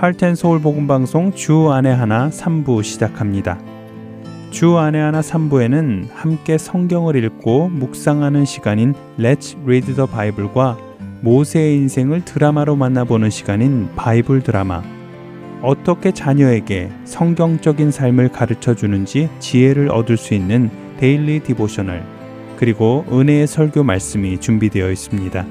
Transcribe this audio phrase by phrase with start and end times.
[0.00, 3.58] 할텐 서울 복음 방송 주 안에 하나 3부 시작합니다.
[4.50, 10.78] 주 안에 하나 3부에는 함께 성경을 읽고 묵상하는 시간인 Let's Read the Bible과
[11.20, 14.82] 모세의 인생을 드라마로 만나보는 시간인 바이블 드라마
[15.60, 22.19] 어떻게 자녀에게 성경적인 삶을 가르쳐 주는지 지혜를 얻을 수 있는 Daily Devotional
[22.60, 25.46] 그리고 은혜의 설교 말씀이 준비되어 있습니다.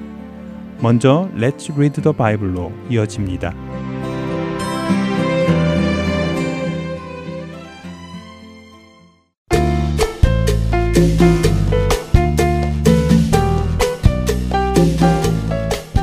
[0.79, 3.51] 먼저 Let's Read the Bible로 이어집니다.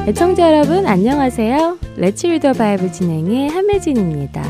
[0.08, 1.78] 애청자 여러분 안녕하세요.
[1.98, 4.42] 레츠 리더 바이블 진행의 함혜진입니다.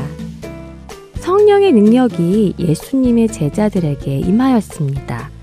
[1.19, 5.36] 성령의 능력이 예수님의 제자들에게 임하였습니다.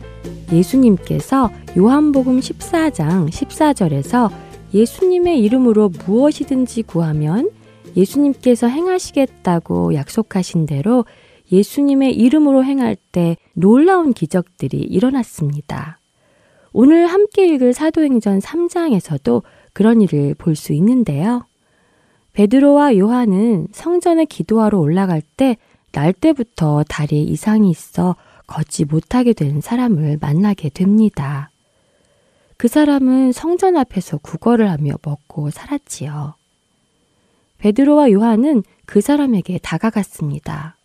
[0.54, 4.30] 예수님께서 요한복음 14장 14절에서
[4.72, 7.50] 예수님의 이름으로 무엇이든지 구하면
[7.96, 11.05] 예수님께서 행하시겠다고 약속하신 대로
[11.52, 15.98] 예수님의 이름으로 행할 때 놀라운 기적들이 일어났습니다.
[16.72, 21.46] 오늘 함께 읽을 사도행전 3장에서도 그런 일을 볼 수 있는데요.
[22.33, 25.56] 베드로와 요한은 성전에 기도하러 올라갈 때
[25.94, 28.16] 날 때부터 다리에 이상이 있어
[28.47, 31.50] 걷지 못하게 된 사람을 만나게 됩니다.
[32.56, 36.34] 그 사람은 성전 앞에서 구걸을 하며 먹고 살았지요.
[37.59, 40.77] 베드로와 요한은 그 사람에게 다가갔습니다.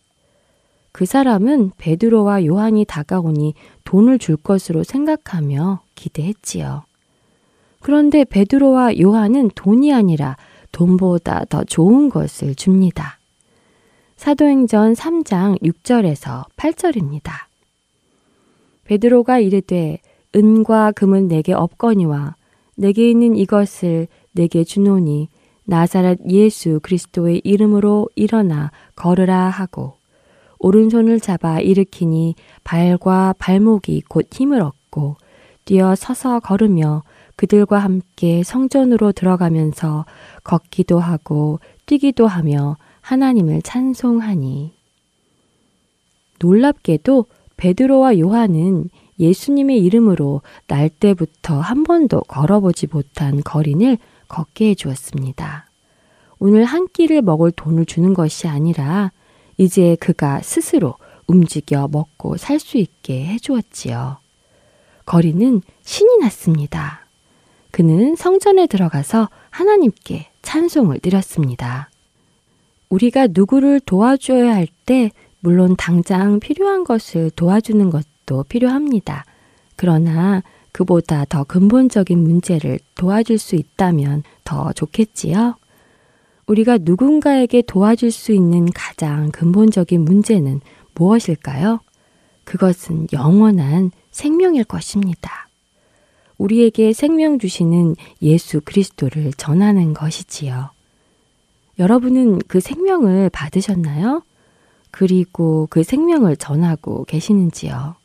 [0.92, 6.84] 그 사람은 베드로와 요한이 다가오니 돈을 줄 것으로 생각하며 기대했지요.
[7.80, 10.36] 그런데 베드로와 요한은 돈이 아니라
[10.72, 13.18] 돈보다 더 좋은 것을 줍니다.
[14.16, 17.49] 사도행전 3장 6절에서 8절입니다.
[18.90, 20.00] 베드로가 이르되
[20.34, 22.34] 은과 금은 내게 없거니와
[22.76, 25.28] 내게 있는 이것을 내게 주노니
[25.64, 29.94] 나사렛 예수 그리스도의 이름으로 일어나 걸으라 하고
[30.58, 32.34] 오른손을 잡아 일으키니
[32.64, 35.18] 발과 발목이 곧 힘을 얻고
[35.64, 37.04] 뛰어 서서 걸으며
[37.36, 40.04] 그들과 함께 성전으로 들어가면서
[40.42, 44.72] 걷기도 하고 뛰기도 하며 하나님을 찬송하니.
[46.40, 47.26] 놀랍게도
[47.60, 48.88] 베드로와 요한은
[49.18, 53.98] 예수님의 이름으로 날 때부터 한 번도 걸어보지 못한 거린을
[54.28, 55.66] 걷게 해 주었습니다.
[56.38, 59.12] 오늘 한 끼를 먹을 돈을 주는 것이 아니라
[59.58, 60.94] 이제 그가 스스로
[61.26, 64.16] 움직여 먹고 살 수 있게 해 주었지요.
[65.04, 67.06] 거리는 신이 났습니다.
[67.72, 71.90] 그는 성전에 들어가서 하나님께 찬송을 드렸습니다.
[72.88, 79.24] 우리가 누구를 도와줘야 할 때 물론 당장 필요한 것을 도와주는 것도 필요합니다.
[79.76, 80.42] 그러나
[80.72, 85.56] 그보다 더 근본적인 문제를 도와줄 수 있다면 더 좋겠지요?
[86.46, 90.60] 우리가 누군가에게 도와줄 수 있는 가장 근본적인 문제는
[90.94, 91.80] 무엇일까요?
[92.44, 95.48] 그것은 영원한 생명일 것입니다.
[96.38, 100.70] 우리에게 생명 주시는 예수 그리스도를 전하는 것이지요.
[101.78, 104.22] 여러분은 그 생명을 받으셨나요?
[104.90, 107.96] 그리고 그 생명을 전하고 계시는지요?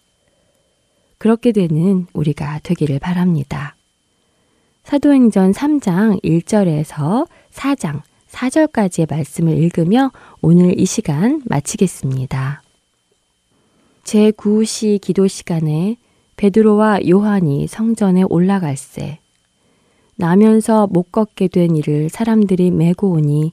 [1.18, 3.76] 그렇게 되는 우리가 되기를 바랍니다.
[4.84, 12.62] 사도행전 3장 1절에서 4장 4절까지의 말씀을 읽으며 오늘 이 시간 마치겠습니다.
[14.04, 15.98] 제9시 기도 시간에
[16.38, 19.20] 베드로와 요한이 성전에 올라갈새
[20.16, 23.52] 나면서 못 걷게 된 이를 사람들이 메고 오니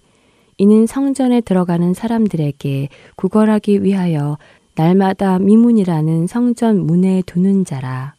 [0.62, 4.38] 이는 성전에 들어가는 사람들에게 구걸하기 위하여
[4.76, 8.14] 날마다 미문이라는 성전 문에 두는 자라.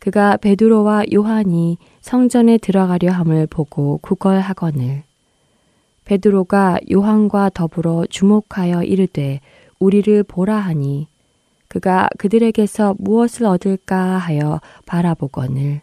[0.00, 5.04] 그가 베드로와 요한이 성전에 들어가려 함을 보고 구걸하거늘.
[6.06, 9.38] 베드로가 요한과 더불어 주목하여 이르되
[9.78, 11.06] 우리를 보라 하니
[11.68, 15.82] 그가 그들에게서 무엇을 얻을까 하여 바라보거늘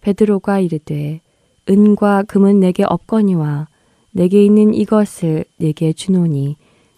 [0.00, 1.20] 베드로가 이르되
[1.68, 3.66] 은과 금은 내게 없거니와
[4.12, 6.56] 내게 있는 이것을 내게 주노니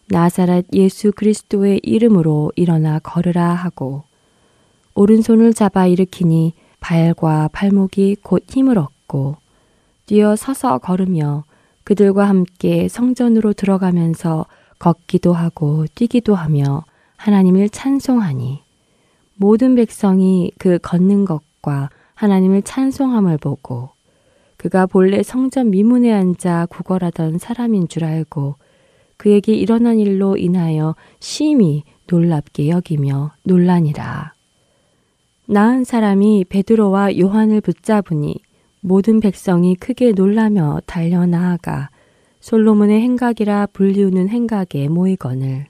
[0.09, 4.03] 나사렛 예수 그리스도의 이름으로 일어나 걸으라 하고
[4.95, 9.37] 오른손을 잡아 일으키니 발과 발목이 곧 힘을 얻고
[10.07, 11.45] 뛰어 서서 걸으며
[11.85, 14.47] 그들과 함께 성전으로 들어가면서
[14.79, 16.85] 걷기도 하고 뛰기도 하며
[17.17, 18.63] 하나님을 찬송하니
[19.37, 23.94] 모든 백성이 그 걷는 것과 하나님을 찬송함을 보고
[24.65, 28.57] 그가 본래 성전 미문에 앉아 구걸하던 사람인 줄 알고
[29.19, 34.33] 그에게 일어난 일로 인하여 심히 놀랍게 여기며 논란이라.
[35.49, 38.37] 나은 사람이 베드로와 요한을 붙잡으니
[38.81, 41.91] 모든 백성이 크게 놀라며 달려 나아가
[42.41, 45.67] 솔로몬의 행각이라 불리우는 행각에 모이거늘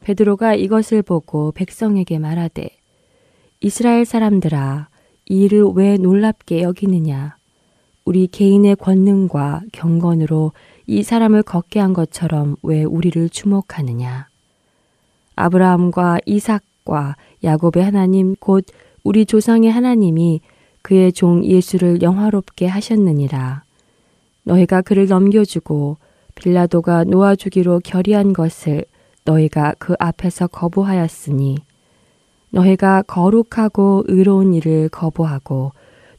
[0.00, 2.68] 베드로가 이것을 보고 백성에게 말하되
[3.60, 4.88] 이스라엘 사람들아
[5.28, 7.40] 이 일을 왜 놀랍게 여기느냐
[8.04, 10.52] 우리 개인의 권능과 경건으로
[10.86, 14.28] 이 사람을 걷게 한 것처럼 왜 우리를 주목하느냐
[15.36, 18.64] 아브라함과 이삭과 야곱의 하나님 곧
[19.04, 20.40] 우리 조상의 하나님이
[20.82, 23.62] 그의 종 예수를 영화롭게 하셨느니라.
[24.44, 25.96] 너희가 그를 넘겨주고
[26.34, 28.84] 빌라도가 놓아주기로 결의한 것을
[29.24, 31.58] 너희가 그 앞에서 거부하였으니
[32.50, 35.72] 너희가 거룩하고 의로운 일을 거부하고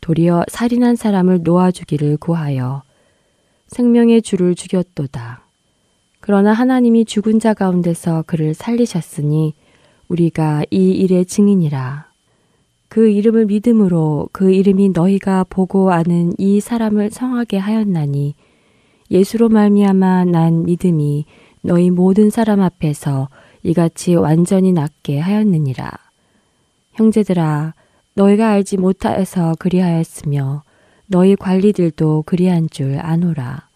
[0.03, 2.83] 도리어 살인한 사람을 놓아주기를 구하여
[3.67, 5.45] 생명의 주를 죽였도다.
[6.19, 9.53] 그러나 하나님이 죽은 자 가운데서 그를 살리셨으니
[10.09, 12.11] 우리가 이 일의 증인이라.
[12.89, 18.35] 그 이름을 믿음으로 그 이름이 너희가 보고 아는 이 사람을 성하게 하였나니
[19.09, 21.23] 예수로 말미암아 난 믿음이
[21.61, 23.29] 너희 모든 사람 앞에서
[23.63, 25.89] 이같이 완전히 낫게 하였느니라.
[26.91, 27.73] 형제들아,
[28.15, 30.63] 너희가 알지 못하여서 그리하였으며
[31.07, 33.67] 너희 관리들도 그리한 줄 아노라.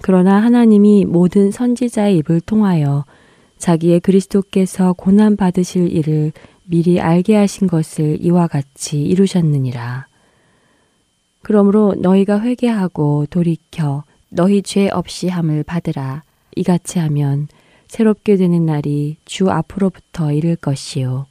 [0.00, 3.04] 그러나 하나님이 모든 선지자의 입을 통하여
[3.58, 6.32] 자기의 그리스도께서 고난 받으실 일을
[6.64, 10.06] 미리 알게 하신 것을 이와 같이 이루셨느니라.
[11.42, 16.22] 그러므로 너희가 회개하고 돌이켜 너희 죄 없이 함을 받으라.
[16.56, 17.48] 이같이 하면
[17.86, 21.26] 새롭게 되는 날이 주 앞으로부터 이를 것이요.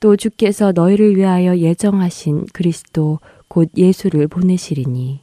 [0.00, 5.20] 또 주께서 너희를 위하여 예정하신 그리스도 곧 예수를 보내시리니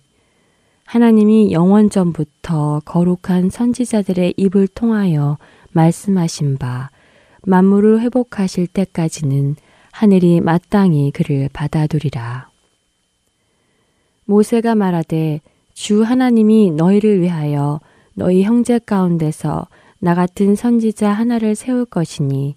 [0.85, 5.37] 하나님이 영원 전부터 거룩한 선지자들의 입을 통하여
[5.71, 6.89] 말씀하신 바
[7.43, 9.55] 만물을 회복하실 때까지는
[9.91, 12.49] 하늘이 마땅히 그를 받아두리라.
[14.25, 15.41] 모세가 말하되
[15.73, 17.79] 주 하나님이 너희를 위하여
[18.13, 19.67] 너희 형제 가운데서
[19.99, 22.55] 나 같은 선지자 하나를 세울 것이니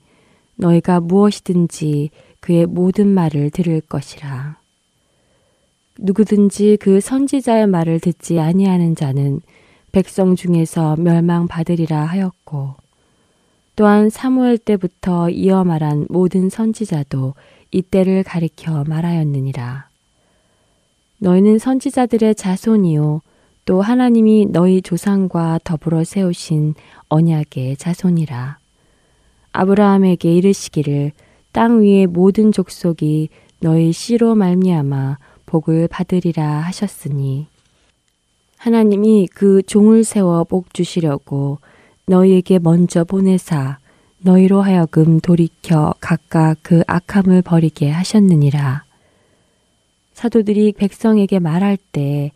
[0.57, 2.11] 너희가 무엇이든지
[2.41, 4.57] 그의 모든 말을 들을 것이라.
[5.99, 9.41] 누구든지 그 선지자의 말을 듣지 아니하는 자는
[9.93, 12.75] 백성 중에서 멸망받으리라 하였고
[13.77, 17.35] 또한 사무엘 때부터 이어 말한 모든 선지자도
[17.71, 19.89] 이때를 가리켜 말하였느니라.
[21.19, 23.23] 너희는 선지자들의 자손이요
[23.65, 26.75] 또 하나님이 너희 조상과 더불어 세우신
[27.09, 28.59] 언약의 자손이라.
[29.57, 31.13] 아브라함에게 이르시기를
[31.53, 33.31] 땅 위의 모든 족속이
[33.61, 37.47] 너희 씨로 말미암아 복을 받으리라 하셨으니
[38.59, 41.59] 하나님이 그 종을 세워 복 주시려고
[42.07, 43.79] 너희에게 먼저 보내사
[44.19, 48.85] 너희로 하여금 돌이켜 각각 그 악함을 버리게 하셨느니라.
[50.15, 52.33] 사도들이 백성에게 말할 때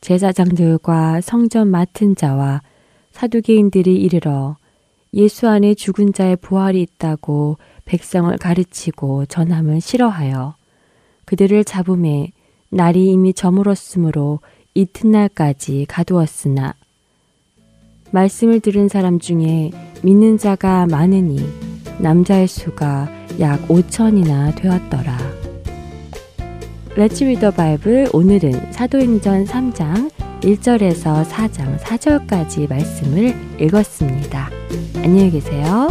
[0.00, 2.62] 제사장들과 성전 맡은 자와
[3.12, 4.56] 사두개인들이 이르러
[5.14, 10.56] 예수 안에 죽은 자의 부활이 있다고 백성을 가르치고 전함을 싫어하여
[11.24, 12.32] 그들을 잡음에
[12.70, 14.40] 날이 이미 저물었으므로
[14.74, 16.74] 이튿날까지 가두었으나
[18.10, 19.70] 말씀을 들은 사람 중에
[20.02, 21.38] 믿는 자가 많으니
[21.98, 23.08] 남자의 수가
[23.40, 25.18] 약 5천이나 되었더라.
[26.96, 30.10] 레츠 리더 바이블 오늘은 사도행전 3장
[30.44, 34.50] 1절에서 4장 4절까지 말씀을 읽었습니다.
[34.96, 35.88] 안녕히 계세요.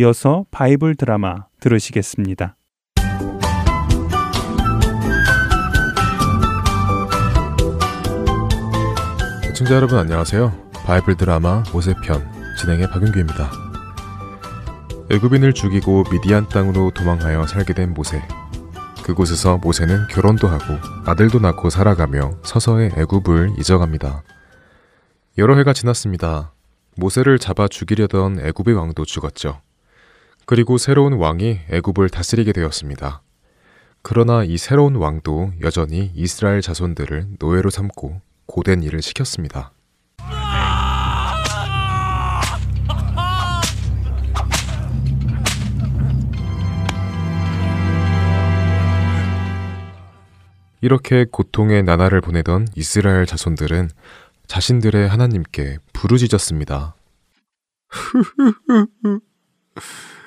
[0.00, 2.56] 이어서 바이블 드라마 들으시겠습니다.
[9.44, 10.70] 시청자 여러분 안녕하세요.
[10.86, 12.26] 바이블 드라마 모세편
[12.58, 13.50] 진행의 박윤규입니다.
[15.10, 18.22] 애굽인을 죽이고 미디안 땅으로 도망하여 살게 된 모세.
[19.04, 24.22] 그곳에서 모세는 결혼도 하고 아들도 낳고 살아가며 서서히 애굽을 잊어갑니다.
[25.36, 26.54] 여러 해가 지났습니다.
[26.96, 29.60] 모세를 잡아 죽이려던 애굽의 왕도 죽었죠.
[30.50, 33.22] 그리고 새로운 왕이 애굽을 다스리게 되었습니다.
[34.02, 39.70] 그러나 이 새로운 왕도 여전히 이스라엘 자손들을 노예로 삼고 고된 일을 시켰습니다.
[50.80, 53.88] 이렇게 고통의 나날을 보내던 이스라엘 자손들은
[54.48, 56.96] 자신들의 하나님께 부르짖었습니다.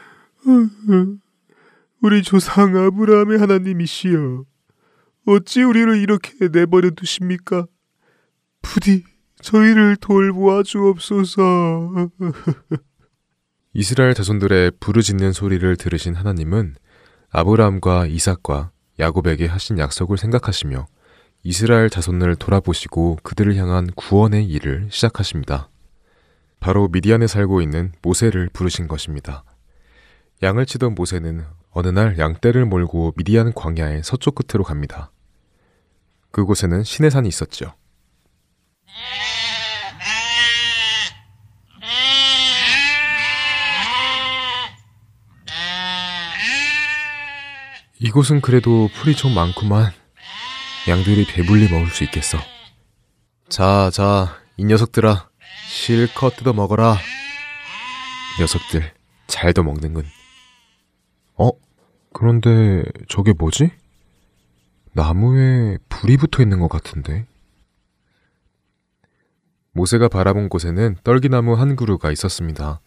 [2.02, 4.46] 우리 조상 아브라함의 하나님이시여,
[5.28, 7.66] 어찌 우리를 이렇게 내버려 두십니까?
[8.62, 9.04] 부디
[9.42, 12.10] 저희를 돌보아 주옵소서.
[13.74, 16.76] 이스라엘 자손들의 부르짖는 소리를 들으신 하나님은
[17.30, 20.86] 아브라함과 이삭과 야곱에게 하신 약속을 생각하시며
[21.44, 25.70] 이스라엘 자손을 돌아보시고 그들을 향한 구원의 일을 시작하십니다.
[26.60, 29.44] 바로 미디안에 살고 있는 모세를 부르신 것입니다.
[30.44, 35.10] 양을 치던 모세는 어느 날 양떼를 몰고 미디안 광야의 서쪽 끝으로 갑니다.
[36.32, 37.74] 그곳에는 신의 산이 있었죠.
[48.00, 49.94] 이곳은 그래도 풀이 좀 많구만.
[50.90, 52.38] 양들이 배불리 먹을 수 있겠어.
[53.48, 55.30] 자, 자, 이 녀석들아,
[55.70, 56.98] 실컷 뜯어 먹어라.
[58.42, 58.94] 녀석들,
[59.28, 60.04] 잘도 먹는군.
[61.38, 61.50] 어?
[62.13, 63.72] 그런데 저게 뭐지?
[64.94, 67.25] 나무에 불이 붙어 있는 것 같은데?
[69.72, 72.80] 모세가 바라본 곳에는 떨기나무 한 그루가 있었습니다.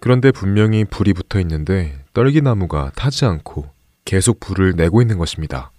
[0.00, 3.68] 그런데 분명히 불이 붙어 있는데 떨기나무가 타지 않고
[4.04, 5.70] 계속 불을 내고 있는 것입니다.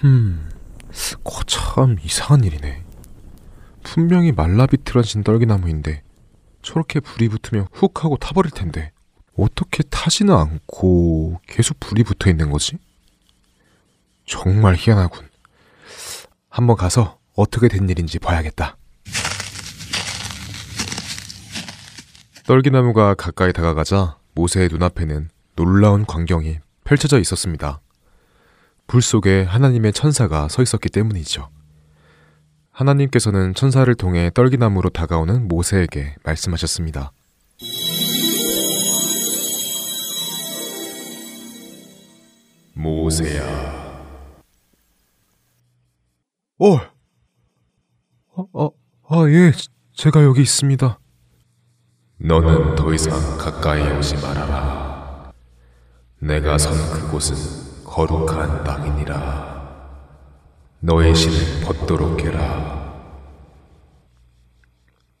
[0.00, 0.48] 흠,
[1.24, 2.82] 거참 이상한 일이네.
[3.92, 6.02] 분명히 말라비틀어진 떨기나무인데
[6.62, 8.90] 저렇게 불이 붙으면 훅 하고 타버릴 텐데
[9.36, 12.78] 어떻게 타지는 않고 계속 불이 붙어 있는 거지?
[14.24, 15.28] 정말 희한하군.
[16.48, 18.78] 한번 가서 어떻게 된 일인지 봐야겠다.
[22.46, 27.82] 떨기나무가 가까이 다가가자 모세의 눈앞에는 놀라운 광경이 펼쳐져 있었습니다.
[28.86, 31.50] 불 속에 하나님의 천사가 서 있었기 때문이죠.
[32.82, 37.12] 하나님께서는 천사를 통해 떨기나무로 다가오는 모세에게 말씀하셨습니다.
[42.74, 43.42] 모세야.
[46.58, 46.74] 어,
[48.34, 48.70] 어, 어,
[49.08, 49.52] 아, 예,
[49.94, 50.98] 제가 여기 있습니다.
[52.18, 55.32] 너는 더 이상 가까이 오지 말아라.
[56.20, 59.51] 내가 선 그곳은 거룩한 땅이니라.
[60.84, 62.42] 너의 신을 벗도록 해라.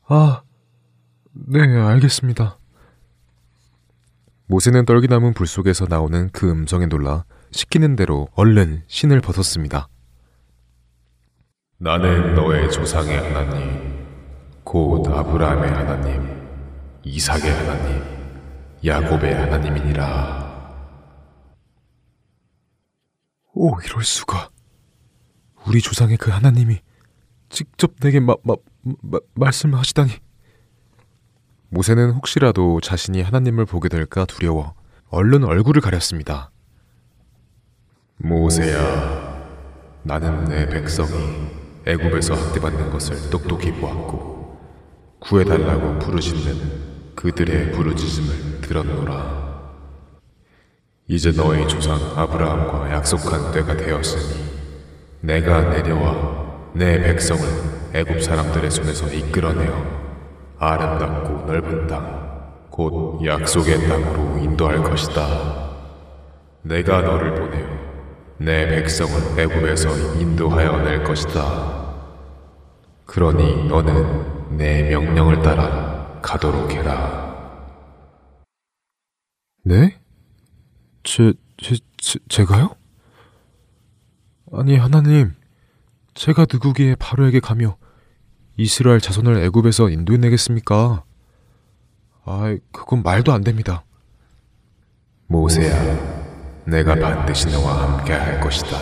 [0.08, 0.42] 아,
[1.32, 2.58] 네, 알겠습니다.
[4.46, 9.88] 모세는 떨기나무 불 속에서 나오는 그 음성에 놀라 시키는 대로 얼른 신을 벗었습니다.
[11.78, 14.04] 나는 너의 조상의 하나님,
[14.64, 16.42] 곧 아브라함의 하나님,
[17.04, 18.02] 이삭의 하나님,
[18.84, 20.42] 야곱의 하나님이니라.
[23.54, 24.51] 오, 이럴 수가.
[25.66, 26.80] 우리 조상의 그 하나님이
[27.48, 28.54] 직접 내게 마, 마,
[29.02, 30.10] 마, 말씀을 하시다니.
[31.68, 34.74] 모세는 혹시라도 자신이 하나님을 보게 될까 두려워
[35.08, 36.50] 얼른 얼굴을 가렸습니다.
[38.18, 39.42] 모세야,
[40.02, 41.48] 나는 내 백성이
[41.86, 44.58] 애굽에서 학대받는 것을 똑똑히 보았고
[45.20, 49.42] 구해달라고 부르짖는 그들의 부르짖음을 들었노라.
[51.08, 54.61] 이제 너희 조상 아브라함과 약속한 때가 되었으니
[55.22, 57.42] 내가 내려와 내 백성을
[57.94, 60.02] 애굽 사람들의 손에서 이끌어내어
[60.58, 65.70] 아름답고 넓은 땅, 곧 약속의 땅으로 인도할 것이다.
[66.62, 67.68] 내가 너를 보내어
[68.38, 71.82] 내 백성을 애굽에서 인도하여 낼 것이다.
[73.04, 77.22] 그러니 너는 내 명령을 따라 가도록 해라.
[79.64, 80.00] 네?
[81.04, 82.81] 제, 제, 제 제가요?
[84.54, 85.32] 아니, 하나님,
[86.12, 87.78] 제가 누구기에 바로에게 가며
[88.58, 91.04] 이스라엘 자손을 애굽에서 인도해내겠습니까?
[92.24, 93.82] 아, 그건 말도 안 됩니다.
[95.26, 98.76] 모세야, 내가 반드시 너와 함께 할 것이다.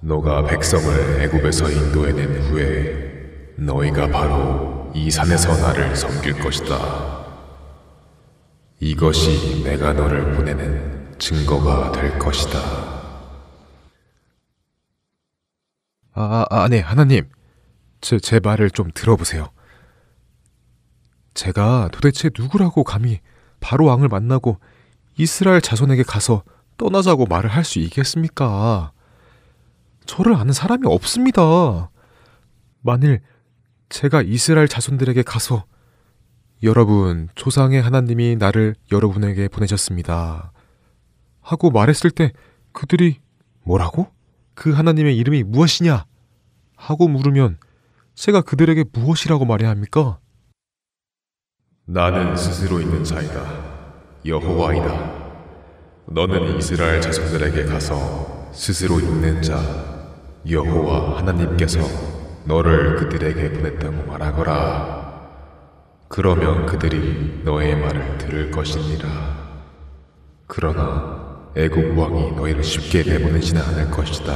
[0.00, 7.22] 너가 백성을 애굽에서 인도해낸 후에 너희가 바로 이 산에서 나를 섬길 것이다.
[8.80, 13.01] 이것이 내가 너를 보내는 증거가 될 것이다.
[16.14, 17.28] 아, 아, 네, 하나님.
[18.00, 19.48] 제, 제 말을 좀 들어보세요.
[21.34, 23.20] 제가 도대체 누구라고 감히
[23.60, 24.58] 바로 왕을 만나고
[25.16, 26.42] 이스라엘 자손에게 가서
[26.76, 28.92] 떠나자고 말을 할 수 있겠습니까?
[30.04, 31.90] 저를 아는 사람이 없습니다.
[32.80, 33.20] 만일
[33.88, 35.64] 제가 이스라엘 자손들에게 가서
[36.64, 40.52] 여러분, 조상의 하나님이 나를 여러분에게 보내셨습니다.
[41.40, 42.32] 하고 말했을 때
[42.72, 43.20] 그들이
[43.64, 44.08] 뭐라고?
[44.54, 46.04] 그 하나님의 이름이 무엇이냐?
[46.76, 47.58] 하고 물으면
[48.14, 50.18] 제가 그들에게 무엇이라고 말해야 합니까?
[51.84, 53.72] 나는 스스로 있는 자이다.
[54.24, 55.22] 여호와이다.
[56.06, 59.60] 너는 이스라엘 자손들에게 가서 스스로 있는 자
[60.48, 61.80] 여호와 하나님께서
[62.44, 65.02] 너를 그들에게 보냈다고 말하거라.
[66.08, 69.08] 그러면 그들이 너의 말을 들을 것이니라.
[70.46, 71.21] 그러나
[71.54, 74.34] 애국 왕이 너희를 쉽게 내보내지는 않을 것이다.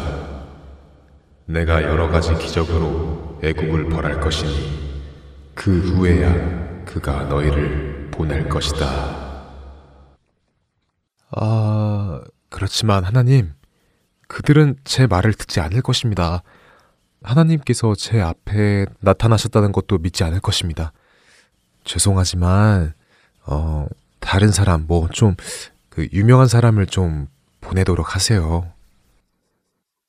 [1.46, 4.86] 내가 여러 가지 기적으로 애국을 벌할 것이니
[5.54, 8.84] 그 후에야 그가 너희를 보낼 것이다.
[11.30, 13.54] 아, 그렇지만 하나님,
[14.28, 16.42] 그들은 제 말을 듣지 않을 것입니다.
[17.22, 20.92] 하나님께서 제 앞에 나타나셨다는 것도 믿지 않을 것입니다.
[21.84, 22.94] 죄송하지만,
[23.46, 23.86] 어,
[24.20, 25.34] 다른 사람, 뭐, 좀,
[25.96, 27.26] 그, 유명한 사람을 좀
[27.62, 28.70] 보내도록 하세요.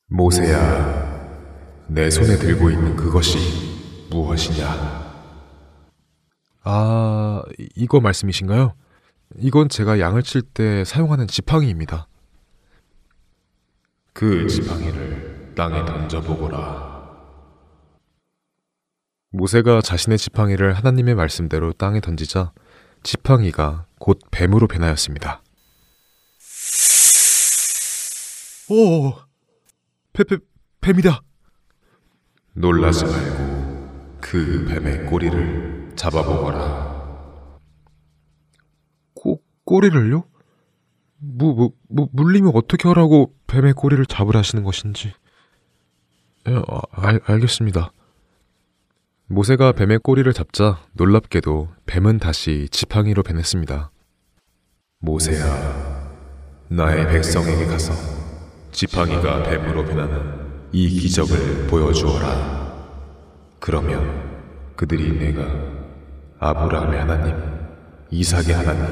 [0.10, 3.38] 모세야, 내 손에 들고 있는 그것이
[4.10, 4.68] 무엇이냐?
[6.66, 7.42] 아,
[7.78, 8.74] 이거 말씀이신가요?
[9.38, 12.10] 이건 제가 양을 칠 때 사용하는 지팡이입니다.
[14.12, 16.98] 그 지팡이를 땅에 던져보거라.
[19.32, 22.52] 모세가 자신의 지팡이를 하나님의 말씀대로 땅에 던지자
[23.04, 25.44] 지팡이가 곧 뱀으로 변하였습니다.
[28.70, 29.14] 오,
[30.14, 30.40] 뱀, 뱀,
[30.82, 31.22] 뱀이다.
[32.54, 37.58] 놀라지 말고 그 뱀의 꼬리를 잡아보거라.
[39.14, 40.26] 꼬, 꼬리를요?
[41.20, 45.14] 뭐, 뭐, 뭐, 물리면 어떻게 하라고 뱀의 꼬리를 잡으라시는 것인지.
[46.50, 47.92] 예, 아, 알, 알겠습니다.
[49.28, 53.92] 모세가 뱀의 꼬리를 잡자 놀랍게도 뱀은 다시 지팡이로 변했습니다.
[55.00, 56.14] 모세야,
[56.70, 58.27] 나의 백성에게 가서
[58.78, 62.76] 지팡이가 뱀으로 변하는 이 기적을 보여주어라.
[63.60, 65.42] 그러면 그들이 내가
[66.38, 67.36] 아브라함의 하나님,
[68.12, 68.86] 이삭의 하나님,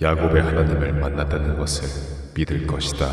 [0.00, 1.88] 야곱의 하나님을 만났다는 것을
[2.36, 3.08] 믿을 것이다.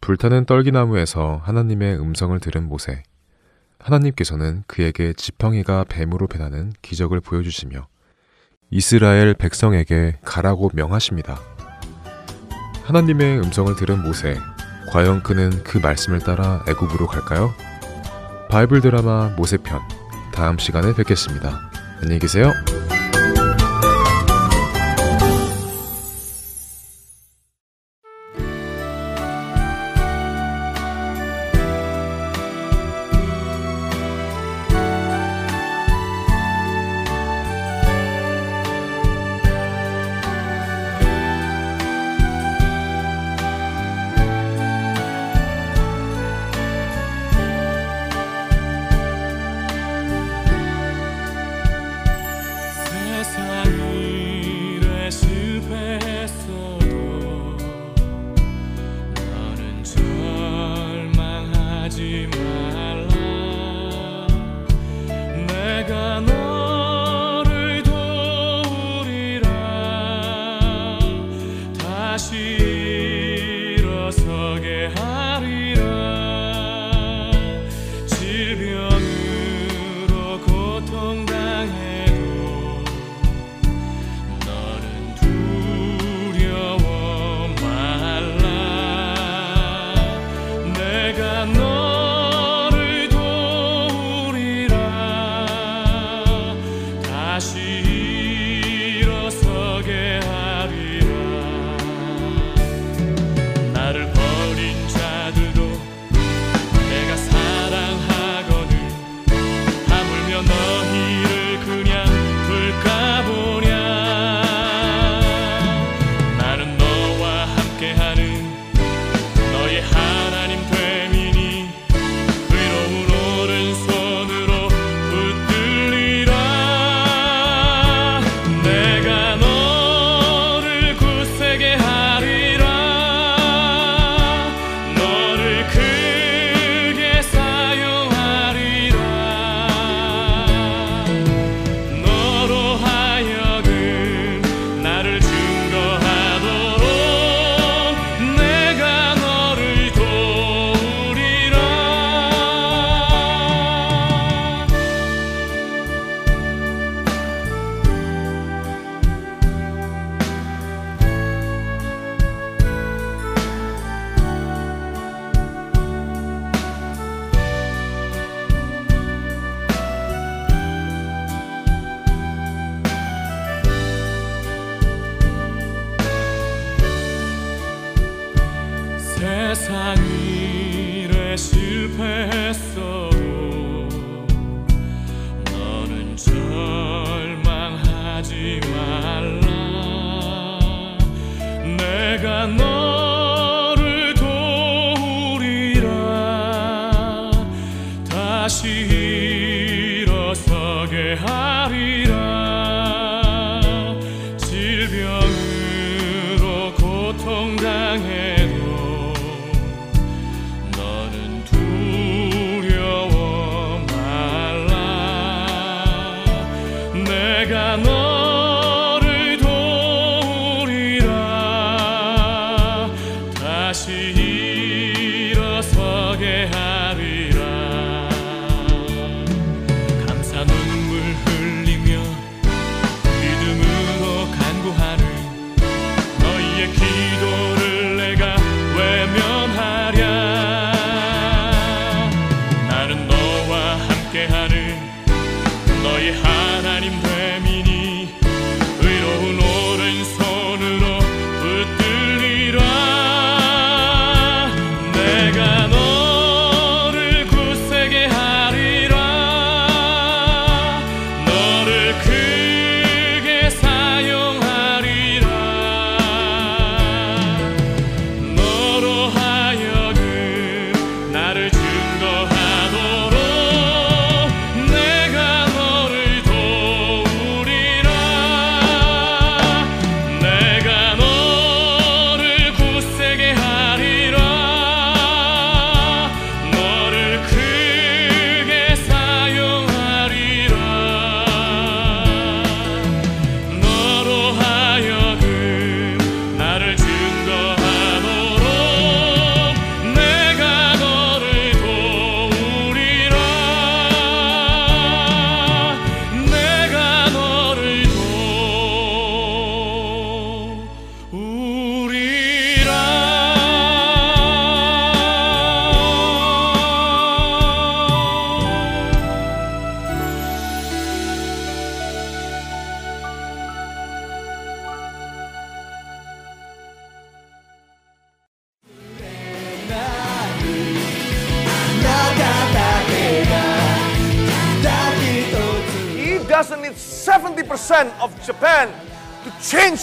[0.00, 3.04] 불타는 떨기나무에서 하나님의 음성을 들은 모세.
[3.78, 7.86] 하나님께서는 그에게 지팡이가 뱀으로 변하는 기적을 보여주시며
[8.70, 11.59] 이스라엘 백성에게 가라고 명하십니다.
[12.90, 14.36] 하나님의 음성을 들은 모세.
[14.90, 17.54] 과연 그는 그 말씀을 따라 애굽으로 갈까요?
[18.50, 19.80] 바이블 드라마 모세편
[20.32, 21.70] 다음 시간에 뵙겠습니다.
[22.02, 22.52] 안녕히 계세요.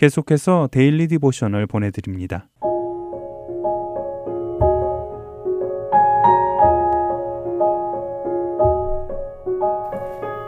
[0.00, 2.48] 계속해서 Daily Devotional 보내드립니다.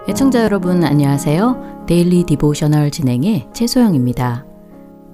[0.09, 1.85] 애청자 여러분 안녕하세요.
[1.87, 4.47] Daily Devotional 진행의 최소영입니다.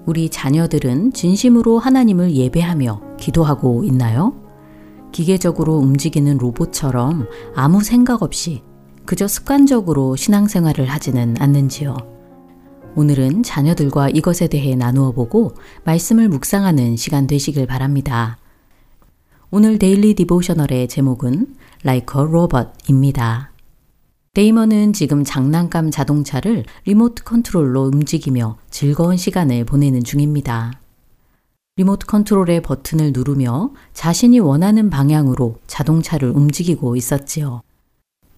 [0.05, 4.33] 우리 자녀들은 진심으로 하나님을 예배하며 기도하고 있나요?
[5.11, 8.63] 기계적으로 움직이는 로봇처럼 아무 생각 없이
[9.03, 12.18] 그저 습관적으로 신앙생활을 하지는 않는지요.
[12.99, 15.53] 오늘은 자녀들과 이것에 대해 나누어 보고
[15.85, 18.37] 말씀을 묵상하는 시간 되시길 바랍니다.
[19.51, 23.53] 오늘 Daily Devotional의 제목은 Like a Robot입니다.
[24.33, 30.73] 데이먼은 지금 장난감 자동차를 리모트 컨트롤로 움직이며 즐거운 시간을 보내는 중입니다.
[31.77, 37.61] 리모트 컨트롤의 버튼을 누르며 자신이 원하는 방향으로 자동차를 움직이고 있었지요.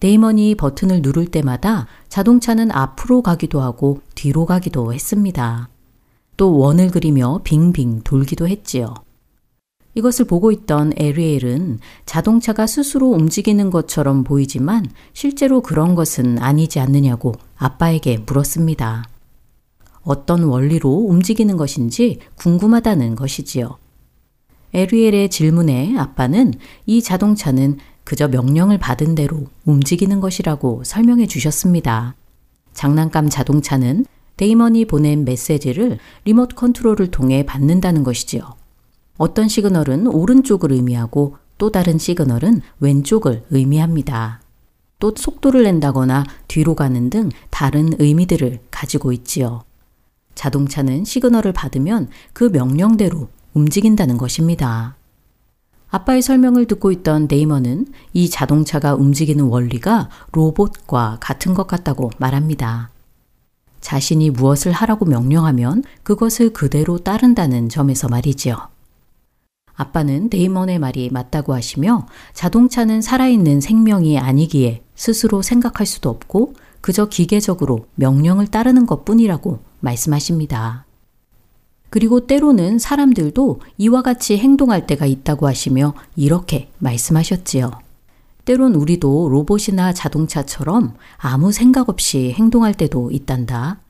[0.02, 5.68] 데이먼이 버튼을 누를 때마다 자동차는 앞으로 가기도 하고 뒤로 가기도 했습니다.
[6.36, 8.94] 또 원을 그리며 빙빙 돌기도 했지요.
[9.94, 18.24] 이것을 보고 있던 에리엘은 자동차가 스스로 움직이는 것처럼 보이지만 실제로 그런 것은 아니지 않느냐고 아빠에게
[18.26, 19.04] 물었습니다.
[20.02, 23.78] 어떤 원리로 움직이는 것인지 궁금하다는 것이지요.
[24.74, 26.54] 에리엘의 질문에 아빠는
[26.86, 27.78] 이 자동차는
[28.12, 32.14] 그저 명령을 받은 대로 움직이는 것이라고 설명해 주셨습니다.
[32.74, 34.04] 장난감 자동차는
[34.36, 38.42] 데이먼이 보낸 메시지를 리모트 컨트롤을 통해 받는다는 것이지요.
[39.16, 44.42] 어떤 시그널은 오른쪽을 의미하고 또 다른 시그널은 왼쪽을 의미합니다.
[44.98, 49.62] 또 속도를 낸다거나 뒤로 가는 등 다른 의미들을 가지고 있지요.
[50.34, 54.96] 자동차는 시그널을 받으면 그 명령대로 움직인다는 것입니다.
[55.92, 62.90] 아빠의 설명을 듣고 있던 데이먼은 이 자동차가 움직이는 원리가 로봇과 같은 것 같다고 말합니다.
[63.82, 68.56] 자신이 무엇을 하라고 명령하면 그것을 그대로 따른다는 점에서 말이지요.
[69.74, 77.86] 아빠는 데이먼의 말이 맞다고 하시며 자동차는 살아있는 생명이 아니기에 스스로 생각할 수도 없고 그저 기계적으로
[77.96, 80.86] 명령을 따르는 것 뿐이라고 말씀하십니다.
[81.92, 87.70] 그리고 때로는 사람들도 이와 같이 행동할 때가 있다고 하시며 이렇게 말씀하셨지요.
[88.46, 93.80] 때론 우리도 로봇이나 자동차처럼 아무 생각 없이 행동할 때도 있단다.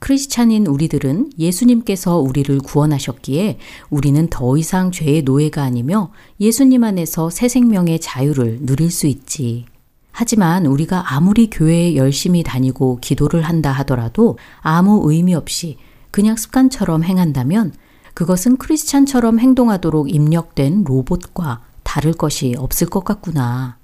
[0.00, 3.56] 크리스찬인 우리들은 예수님께서 우리를 구원하셨기에
[3.88, 9.64] 우리는 더 이상 죄의 노예가 아니며 예수님 안에서 새 생명의 자유를 누릴 수 있지.
[10.12, 15.78] 하지만 우리가 아무리 교회에 열심히 다니고 기도를 한다 하더라도 아무 의미 없이
[16.14, 17.72] 그냥 습관처럼 행한다면
[18.14, 23.78] 그것은 크리스찬처럼 행동하도록 입력된 로봇과 다를 것이 없을 것 같구나.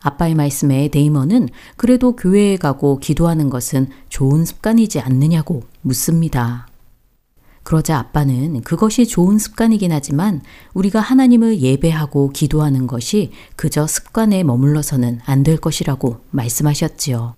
[0.00, 6.66] 아빠의 말씀에 데이먼은 그래도 교회에 가고 기도하는 것은 좋은 습관이지 않느냐고 묻습니다.
[7.62, 15.44] 그러자 아빠는 그것이 좋은 습관이긴 하지만 우리가 하나님을 예배하고 기도하는 것이 그저 습관에 머물러서는 안
[15.44, 17.36] 될 것이라고 말씀하셨지요.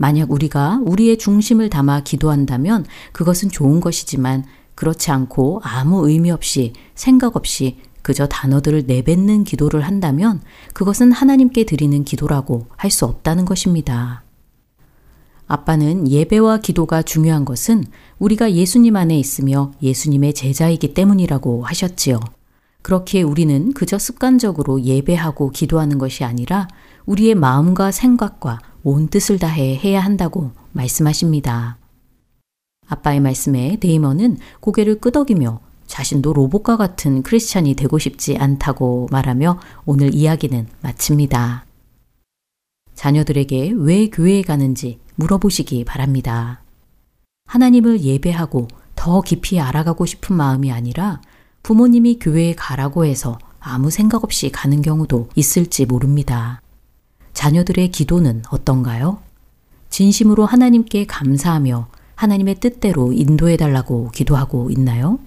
[0.00, 7.36] 만약 우리가 우리의 중심을 담아 기도한다면 그것은 좋은 것이지만 그렇지 않고 아무 의미 없이 생각
[7.36, 10.40] 없이 그저 단어들을 내뱉는 기도를 한다면
[10.72, 14.24] 그것은 하나님께 드리는 기도라고 할 수 없다는 것입니다.
[15.46, 17.84] 아빠는 예배와 기도가 중요한 것은
[18.18, 22.20] 우리가 예수님 안에 있으며 예수님의 제자이기 때문이라고 하셨지요.
[22.80, 26.68] 그렇기에 우리는 그저 습관적으로 예배하고 기도하는 것이 아니라
[27.10, 31.76] 우리의 마음과 생각과 온 뜻을 다해 해야 한다고 말씀하십니다.
[32.86, 40.68] 아빠의 말씀에 데이먼은 고개를 끄덕이며 자신도 로봇과 같은 크리스찬이 되고 싶지 않다고 말하며 오늘 이야기는
[40.82, 41.66] 마칩니다.
[42.94, 46.62] 자녀들에게 왜 교회에 가는지 물어보시기 바랍니다.
[47.46, 51.20] 하나님을 예배하고 더 깊이 알아가고 싶은 마음이 아니라
[51.64, 56.60] 부모님이 교회에 가라고 해서 아무 생각 없이 가는 경우도 있을지 모릅니다.
[57.32, 59.18] 자녀들의 기도는 어떤가요?
[59.90, 65.18] 진심으로 하나님께 감사하며 하나님의 뜻대로 인도해 달라고 기도하고 있나요?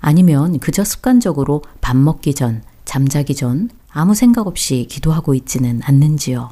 [0.00, 6.50] 아니면 그저 습관적으로 밥 먹기 전, 잠자기 전 아무 생각 없이 기도하고 있지는 않는지요.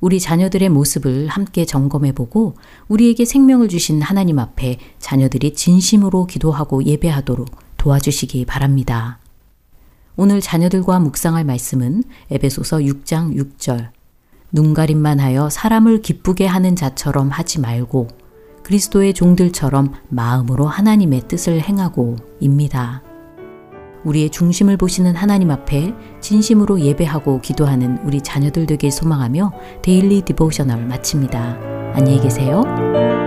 [0.00, 2.54] 우리 자녀들의 모습을 함께 점검해 보고
[2.88, 9.18] 우리에게 생명을 주신 하나님 앞에 자녀들이 진심으로 기도하고 예배하도록 도와주시기 바랍니다.
[10.22, 13.88] 오늘 자녀들과 묵상할 말씀은 에베소서 6장 6절.
[14.52, 18.08] 눈가림만 하여 사람을 기쁘게 하는 자처럼 하지 말고
[18.62, 23.02] 그리스도의 종들처럼 마음으로 하나님의 뜻을 행하고 입니다.
[24.04, 31.94] 우리의 중심을 보시는 하나님 앞에 진심으로 예배하고 기도하는 우리 자녀들 되길 소망하며 Daily Devotional 마칩니다.
[31.94, 33.19] 안녕히 계세요.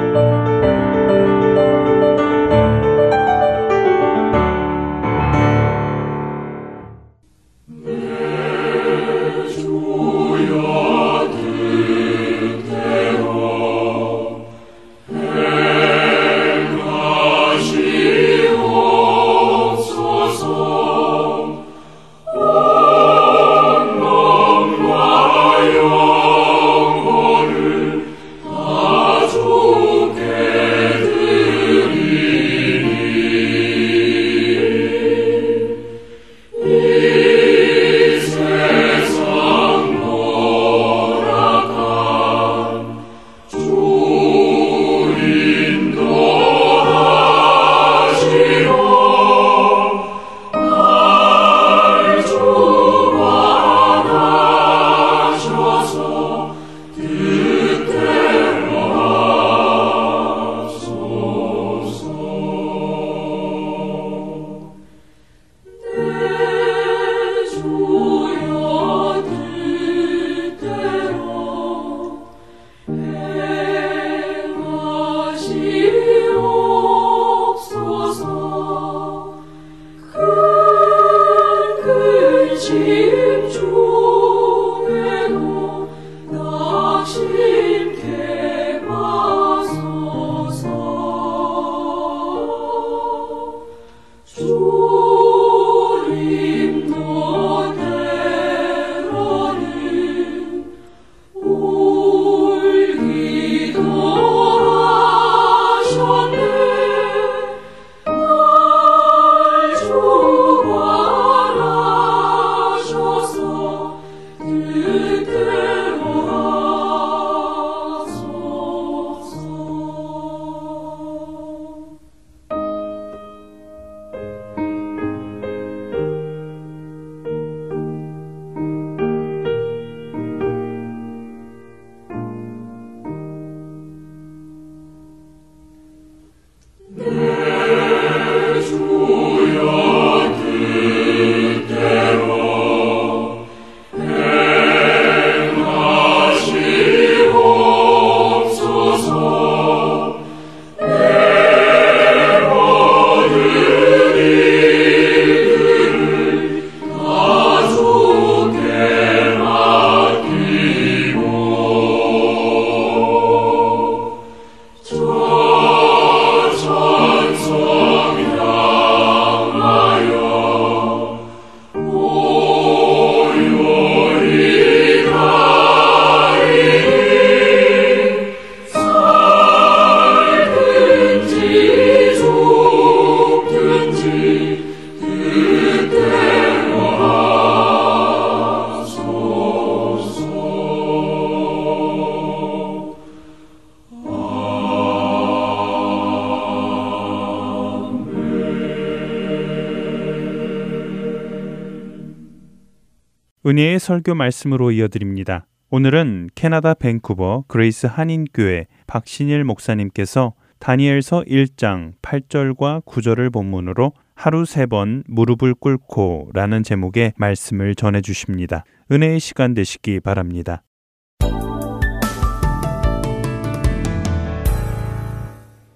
[203.94, 205.46] 설교 말씀으로 이어드립니다.
[205.70, 215.04] 오늘은 캐나다 밴쿠버 그레이스 한인교회 박신일 목사님께서 다니엘서 1장 8절과 9절을 본문으로 하루 세 번
[215.08, 218.64] 무릎을 꿇고 라는 제목의 말씀을 전해 주십니다.
[218.91, 220.64] 은혜의 시간 되시기 바랍니다.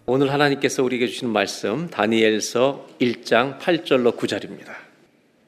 [0.08, 4.70] 오늘 하나님께서 우리에게 주시는 말씀 다니엘서 1장 8절로 9절입니다.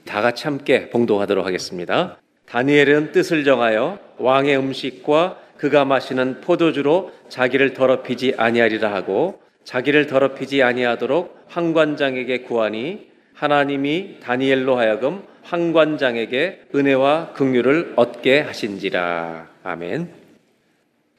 [0.05, 2.19] 다 같이 함께 봉독하도록 하겠습니다.
[2.49, 11.45] 다니엘은 뜻을 정하여 왕의 음식과 그가 마시는 포도주로 자기를 더럽히지 아니하리라 하고 자기를 더럽히지 아니하도록
[11.47, 19.47] 황관장에게 구하니 하나님이 다니엘로 하여금 황관장에게 은혜와 긍휼을 얻게 하신지라.
[19.63, 20.09] 아멘.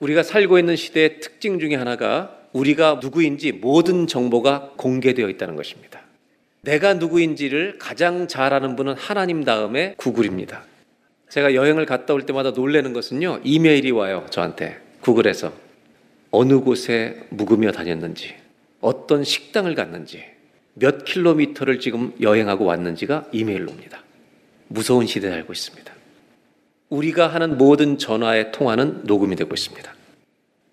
[0.00, 6.00] 우리가 살고 있는 시대의 특징 중에 하나가 우리가 누구인지 모든 정보가 공개되어 있다는 것입니다.
[6.62, 10.64] 내가 누구인지를 가장 잘 아는 분은 하나님 다음에 구글입니다.
[11.30, 14.78] 제가 여행을 갔다 올 때마다 놀라는 것은요, 이메일이 와요, 저한테.
[15.00, 15.52] 구글에서.
[16.32, 18.34] 어느 곳에 묵으며 다녔는지,
[18.80, 20.24] 어떤 식당을 갔는지,
[20.74, 24.02] 몇 킬로미터를 지금 여행하고 왔는지가 이메일로 옵니다.
[24.66, 25.92] 무서운 시대에 살고 있습니다.
[26.88, 29.94] 우리가 하는 모든 전화의 통화는 녹음이 되고 있습니다.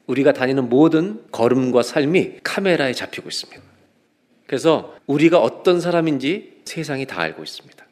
[0.08, 3.62] 우리가 다니는 모든 걸음과 삶이 카메라에 잡히고 있습니다.
[4.48, 7.87] 그래서 우리가 어떤 사람인지 세상이 다 알고 있습니다.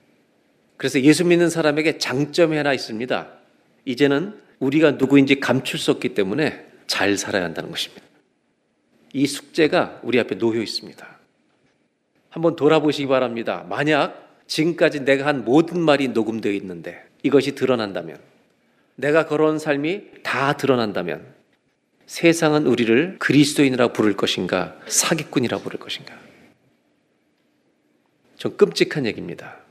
[0.77, 3.27] 그래서 예수 믿는 사람에게 장점이 하나 있습니다.
[3.85, 8.05] 이제는 우리가 누구인지 감출 수 없기 때문에 잘 살아야 한다는 것입니다.
[9.13, 11.15] 이 숙제가 우리 앞에 놓여 있습니다.
[12.29, 13.65] 한번 돌아보시기 바랍니다.
[13.69, 18.19] 만약 지금까지 내가 한 모든 말이 녹음되어 있는데 이것이 드러난다면,
[18.95, 21.25] 내가 걸어온 삶이 다 드러난다면,
[22.05, 26.13] 세상은 우리를 그리스도인이라고 부를 것인가, 사기꾼이라고 부를 것인가?
[28.37, 29.64] 좀 끔찍한 얘기입니다.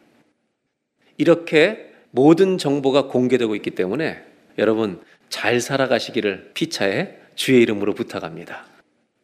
[1.17, 4.23] 이렇게 모든 정보가 공개되고 있기 때문에
[4.59, 8.65] 여러분 잘 살아가시기를 피차에 주의 이름으로 부탁합니다.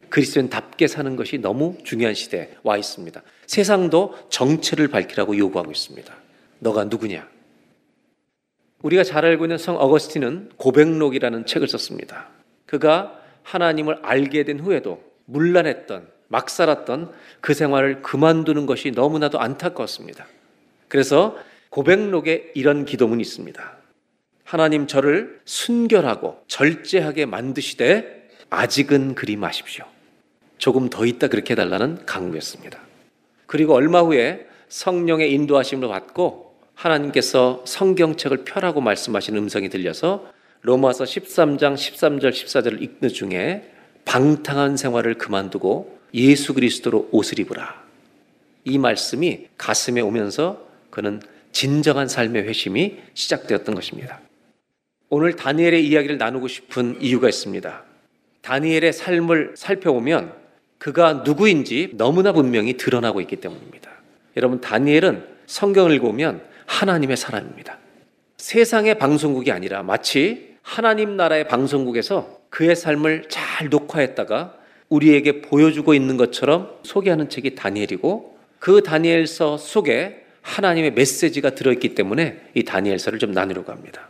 [0.09, 3.21] 그리스도인답게 사는 것이 너무 중요한 시대에 와 있습니다.
[3.47, 6.13] 세상도 정체를 밝히라고 요구하고 있습니다.
[6.59, 7.27] 너가 누구냐?
[8.81, 12.27] 우리가 잘 알고 있는 성 어거스틴은 고백록이라는 책을 썼습니다.
[12.65, 20.27] 그가 하나님을 알게 된 후에도 문란했던 막 살았던 그 생활을 그만두는 것이 너무나도 안타까웠습니다.
[20.87, 21.37] 그래서
[21.71, 23.77] 고백록에 이런 기도문이 있습니다.
[24.43, 29.85] 하나님 저를 순결하고 절제하게 만드시되 아직은 그리 마십시오.
[30.57, 32.77] 조금 더 있다 그렇게 해달라는 강구였습니다.
[33.47, 40.29] 그리고 얼마 후에 성령의 인도하심을 받고 하나님께서 성경책을 펴라고 말씀하신 음성이 들려서
[40.61, 43.71] 로마서 13장 13절 14절을 읽는 중에
[44.03, 47.81] 방탕한 생활을 그만두고 예수 그리스도로 옷을 입으라.
[48.65, 51.21] 이 말씀이 가슴에 오면서 그는
[51.51, 54.19] 진정한 삶의 회심이 시작되었던 것입니다.
[55.09, 57.83] 오늘 다니엘의 이야기를 나누고 싶은 이유가 있습니다.
[58.41, 60.33] 다니엘의 삶을 살펴보면
[60.77, 63.91] 그가 누구인지 너무나 분명히 드러나고 있기 때문입니다.
[64.37, 67.77] 여러분, 다니엘은 성경을 읽으면 하나님의 사람입니다.
[68.37, 74.55] 세상의 방송국이 아니라 마치 하나님 나라의 방송국에서 그의 삶을 잘 녹화했다가
[74.89, 82.63] 우리에게 보여주고 있는 것처럼 소개하는 책이 다니엘이고 그 다니엘서 속에 하나님의 메시지가 들어있기 때문에 이
[82.63, 84.09] 다니엘서를 좀 나누려고 합니다.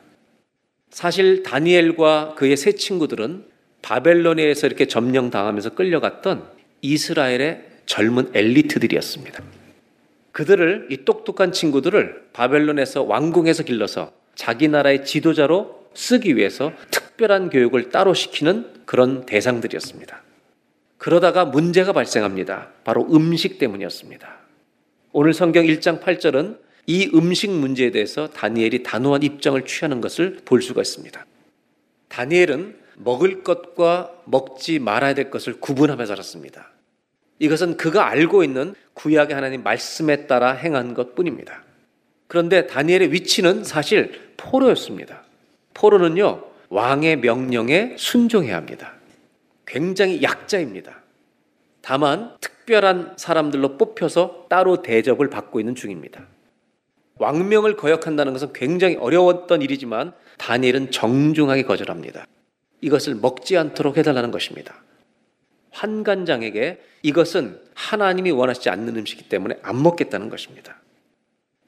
[0.89, 3.45] 사실 다니엘과 그의 세 친구들은
[3.81, 6.43] 바벨로니아에서 이렇게 점령당하면서 끌려갔던
[6.81, 9.43] 이스라엘의 젊은 엘리트들이었습니다.
[10.31, 18.13] 그들을 이 똑똑한 친구들을 바벨론에서 왕궁에서 길러서 자기 나라의 지도자로 쓰기 위해서 특별한 교육을 따로
[18.13, 20.21] 시키는 그런 대상들이었습니다.
[20.97, 22.69] 그러다가 문제가 발생합니다.
[22.83, 24.40] 바로 음식 때문이었습니다.
[25.13, 26.57] 오늘 성경 1장 8절은
[26.87, 31.25] 이 음식 문제에 대해서 다니엘이 단호한 입장을 취하는 것을 볼 수가 있습니다.
[32.07, 36.71] 다니엘은 먹을 것과 먹지 말아야 될 것을 구분하며 살았습니다.
[37.39, 41.63] 이것은 그가 알고 있는 구약의 하나님 말씀에 따라 행한 것 뿐입니다.
[42.27, 45.23] 그런데 다니엘의 위치는 사실 포로였습니다.
[45.73, 48.93] 포로는요, 왕의 명령에 순종해야 합니다.
[49.65, 51.00] 굉장히 약자입니다.
[51.81, 56.27] 다만 특별한 사람들로 뽑혀서 따로 대접을 받고 있는 중입니다.
[57.17, 62.25] 왕명을 거역한다는 것은 굉장히 어려웠던 일이지만 다니엘은 정중하게 거절합니다.
[62.81, 64.81] 이것을 먹지 않도록 해달라는 것입니다.
[65.71, 70.77] 환관장에게 이것은 하나님이 원하시지 않는 음식이기 때문에 안 먹겠다는 것입니다.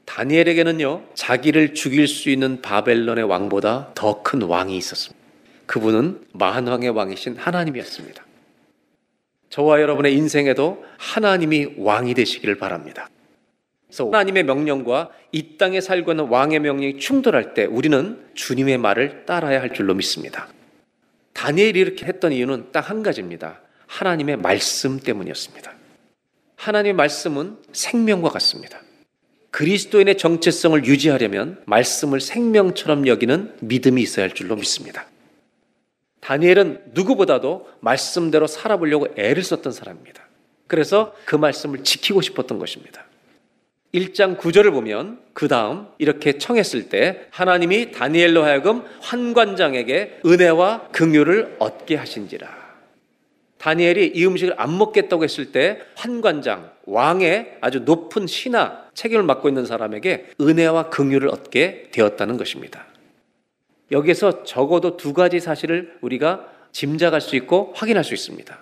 [0.05, 5.23] 다니엘에게는요, 자기를 죽일 수 있는 바벨론의 왕보다 더 큰 왕이 있었습니다.
[5.65, 8.23] 그분은 만왕의 왕이신 하나님이었습니다.
[9.53, 13.07] 저와 여러분의 인생에도 하나님이 왕이 되시기를 바랍니다.
[13.85, 19.61] 그래서 하나님의 명령과 이 땅에 살고 있는 왕의 명령이 충돌할 때 우리는 주님의 말을 따라야
[19.61, 20.47] 할 줄로 믿습니다.
[21.33, 23.61] 다니엘이 이렇게 했던 이유는 딱 한 가지입니다.
[23.85, 25.71] 하나님의 말씀 때문이었습니다.
[26.55, 28.81] 하나님의 말씀은 생명과 같습니다.
[29.51, 35.05] 그리스도인의 정체성을 유지하려면 말씀을 생명처럼 여기는 믿음이 있어야 할 줄로 믿습니다.
[36.23, 40.23] 다니엘은 누구보다도 말씀대로 살아보려고 애를 썼던 사람입니다.
[40.67, 43.03] 그래서 그 말씀을 지키고 싶었던 것입니다.
[43.93, 51.95] 1장 9절을 보면 그 다음 이렇게 청했을 때 하나님이 다니엘로 하여금 환관장에게 은혜와 긍휼을 얻게
[51.95, 52.63] 하신지라.
[53.57, 59.65] 다니엘이 이 음식을 안 먹겠다고 했을 때 환관장 왕의 아주 높은 신하 책임을 맡고 있는
[59.65, 62.85] 사람에게 은혜와 긍휼을 얻게 되었다는 것입니다.
[63.93, 68.59] 여기서 적어도 두 가지 사실을 우리가 짐작할 수 있고 확인할 수 있습니다.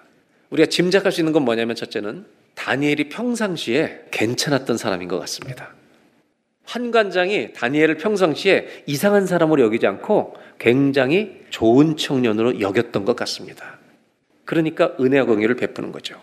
[0.52, 5.74] 우리가 짐작할 수 있는 건 뭐냐면 첫째는 다니엘이 평상시에 괜찮았던 사람인 것 같습니다.
[6.66, 13.80] 환관장이 다니엘을 평상시에 이상한 사람으로 여기지 않고 굉장히 좋은 청년으로 여겼던 것 같습니다.
[14.46, 16.22] 그러니까 은혜와 공유를 베푸는 거죠.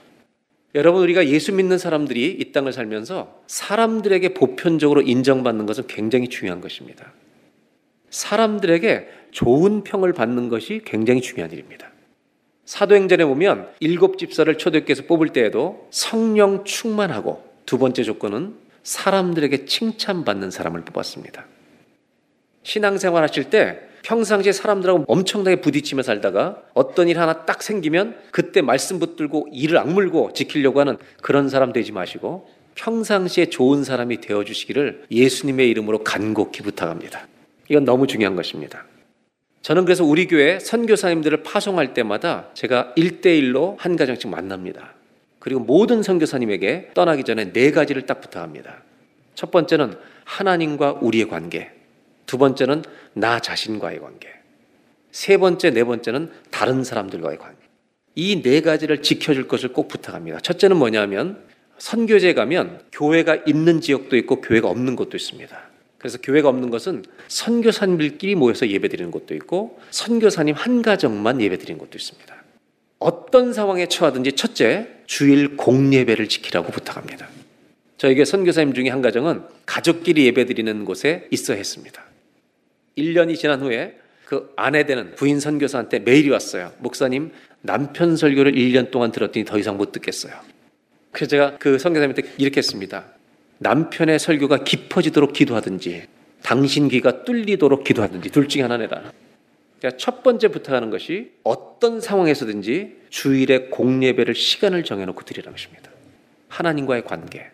[0.74, 7.12] 여러분 우리가 예수 믿는 사람들이 이 땅을 살면서 사람들에게 보편적으로 인정받는 것은 굉장히 중요한 것입니다.
[8.10, 11.90] 사람들에게 좋은 평을 받는 것이 굉장히 중요한 일입니다.
[12.64, 20.82] 사도행전에 보면 일곱 집사를 초대교회에서 뽑을 때에도 성령 충만하고 두 번째 조건은 사람들에게 칭찬받는 사람을
[20.82, 21.46] 뽑았습니다.
[22.62, 28.98] 신앙생활 하실 때 평상시에 사람들하고 엄청나게 부딪히며 살다가 어떤 일 하나 딱 생기면 그때 말씀
[28.98, 35.68] 붙들고 이를 악물고 지키려고 하는 그런 사람 되지 마시고 평상시에 좋은 사람이 되어 주시기를 예수님의
[35.70, 37.26] 이름으로 간곡히 부탁합니다.
[37.68, 38.84] 이건 너무 중요한 것입니다.
[39.62, 44.94] 저는 그래서 우리 교회 선교사님들을 파송할 때마다 제가 1대1로 한 가정씩 만납니다.
[45.38, 48.82] 그리고 모든 선교사님에게 떠나기 전에 네 가지를 딱 부탁합니다.
[49.34, 49.94] 첫 번째는
[50.24, 51.70] 하나님과 우리의 관계.
[52.26, 52.82] 두 번째는
[53.14, 54.28] 나 자신과의 관계.
[55.10, 57.58] 세 번째, 네 번째는 다른 사람들과의 관계.
[58.14, 60.40] 이 네 가지를 지켜줄 것을 꼭 부탁합니다.
[60.40, 61.42] 첫째는 뭐냐면
[61.78, 65.67] 선교제 가면 교회가 있는 지역도 있고 교회가 없는 곳도 있습니다.
[65.98, 72.34] 그래서 교회가 없는 것은 선교사님들끼리 모여서 예배드리는 곳도 있고 선교사님 한 가정만 예배드리는 곳도 있습니다.
[73.00, 77.28] 어떤 상황에 처하든지 첫째 주일 공예배를 지키라고 부탁합니다.
[77.96, 82.04] 저에게 선교사님 중에 한 가정은 가족끼리 예배드리는 곳에 있어야 했습니다.
[82.96, 86.72] 1년이 지난 후에 그 아내 되는 부인 선교사한테 메일이 왔어요.
[86.78, 90.32] 목사님 남편 설교를 1년 동안 들었더니 더 이상 못 듣겠어요.
[91.10, 93.06] 그래서 제가 그 선교사님한테 이렇게 했습니다.
[93.58, 96.06] 남편의 설교가 깊어지도록 기도하든지
[96.42, 99.12] 당신 귀가 뚫리도록 기도하든지 둘 중에 하나 내라.
[99.78, 105.90] 그러니까 첫 번째 부탁하는 것이 어떤 상황에서든지 주일에 공예배를 시간을 정해놓고 드리라는 것입니다.
[106.48, 107.50] 하나님과의 관계.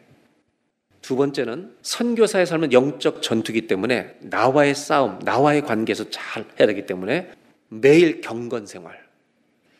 [1.02, 7.30] 두 번째는 선교사의 삶은 영적 전투기 때문에 나와의 싸움, 나와의 관계에서 잘 해야 되기 때문에
[7.68, 8.98] 매일 경건 생활,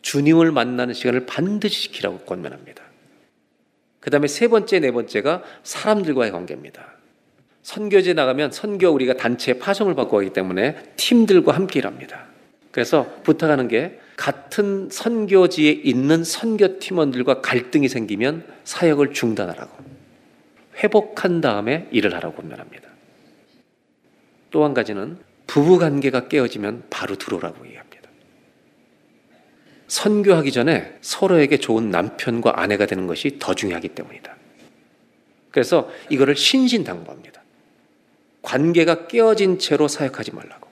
[0.03, 2.84] 주님을 만나는 시간을 반드시 지키라고 권면합니다.
[4.05, 6.85] 그 다음에 세 번째, 네 번째가 사람들과의 관계입니다.
[7.63, 12.27] 선교제 나가면 선교 우리가 단체 파송을 받고 가기 때문에 팀들과 함께 일합니다.
[12.71, 19.73] 그래서 부탁하는 게 같은 선교지에 있는 선교 팀원들과 갈등이 생기면 사역을 중단하라고
[20.77, 22.89] 회복한 다음에 일을 하라고 권면합니다.
[24.51, 27.84] 또 한 가지는 부부 관계가 깨어지면 바로 들어오라고 얘기합니다.
[29.89, 34.35] 선교하기 전에 서로에게 좋은 남편과 아내가 되는 것이 더 중요하기 때문이다.
[35.51, 37.43] 그래서 이거를 신신당부합니다.
[38.43, 40.69] 관계가 깨어진 채로 사역하지 말라고.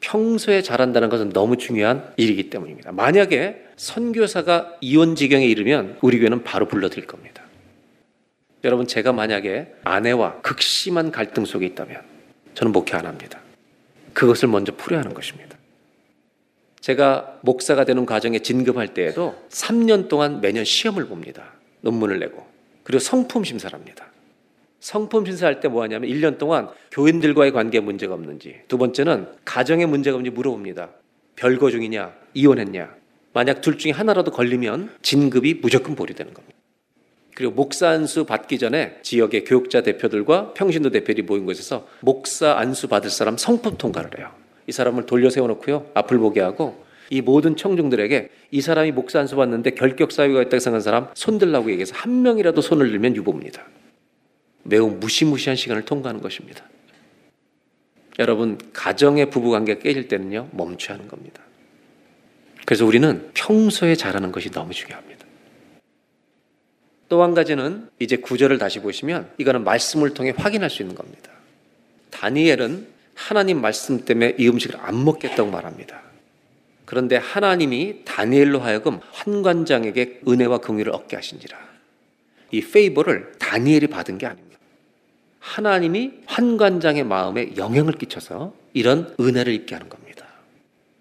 [0.00, 2.92] 평소에 잘한다는 것은 너무 중요한 일이기 때문입니다.
[2.92, 7.42] 만약에 선교사가 이혼 지경에 이르면 우리 교회는 바로 불러드릴 겁니다.
[8.64, 12.02] 여러분 제가 만약에 아내와 극심한 갈등 속에 있다면
[12.54, 13.40] 저는 목회 안 합니다.
[14.12, 15.47] 그것을 먼저 풀어야 하는 것입니다.
[16.80, 21.52] 제가 목사가 되는 과정에 진급할 때에도 3년 동안 매년 시험을 봅니다.
[21.80, 22.46] 논문을 내고.
[22.84, 24.06] 그리고 성품 심사를 합니다.
[24.80, 30.16] 성품 심사할 때 뭐 하냐면 1년 동안 교인들과의 관계에 문제가 없는지, 두 번째는 가정에 문제가
[30.16, 30.90] 없는지 물어봅니다.
[31.36, 32.96] 별거 중이냐, 이혼했냐.
[33.32, 36.56] 만약 둘 중에 하나라도 걸리면 진급이 무조건 보류되는 겁니다.
[37.34, 43.10] 그리고 목사 안수 받기 전에 지역의 교육자 대표들과 평신도 대표들이 모인 곳에서 목사 안수 받을
[43.10, 44.32] 사람 성품 통과를 해요.
[44.68, 45.90] 이 사람을 돌려 세워놓고요.
[45.94, 50.82] 앞을 보게 하고 이 모든 청중들에게 이 사람이 목사 안수 받는데 결격 사유가 있다고 생각하는
[50.82, 53.64] 사람 손들라고 얘기해서 한 명이라도 손을 들면 유보입니다.
[54.64, 56.64] 매우 무시무시한 시간을 통과하는 것입니다.
[58.18, 61.42] 여러분 가정의 부부관계가 깨질 때는요 멈춰야 하는 겁니다.
[62.66, 65.26] 그래서 우리는 평소에 잘하는 것이 너무 중요합니다.
[67.08, 71.30] 또 한 가지는 이제 구절을 다시 보시면 이거는 말씀을 통해 확인할 수 있는 겁니다.
[72.10, 76.00] 다니엘은 하나님 말씀 때문에 이 음식을 안 먹겠다고 말합니다.
[76.84, 81.58] 그런데 하나님이 다니엘로 하여금 환관장에게 은혜와 긍휼을 얻게 하신지라.
[82.52, 84.56] 이 페이버를 다니엘이 받은 게 아닙니다.
[85.40, 90.24] 하나님이 환관장의 마음에 영향을 끼쳐서 이런 은혜를 입게 하는 겁니다.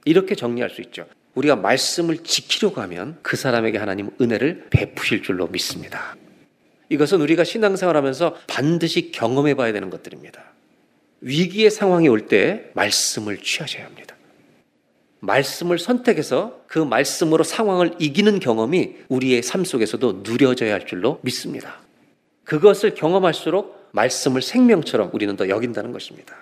[0.04, 1.06] 이렇게 정리할 수 있죠.
[1.36, 6.16] 우리가 말씀을 지키려고 하면 그 사람에게 하나님 은혜를 베푸실 줄로 믿습니다.
[6.90, 10.57] 이것은 우리가 신앙생활하면서 반드시 경험해 봐야 되는 것들입니다.
[11.22, 14.16] 위기의 상황이 올 때 말씀을 취하셔야 합니다.
[15.20, 21.82] 말씀을 선택해서 그 말씀으로 상황을 이기는 경험이 우리의 삶 속에서도 누려져야 할 줄로 믿습니다.
[22.44, 26.36] 그것을 경험할수록 말씀을 생명처럼 우리는 더 여긴다는 것입니다.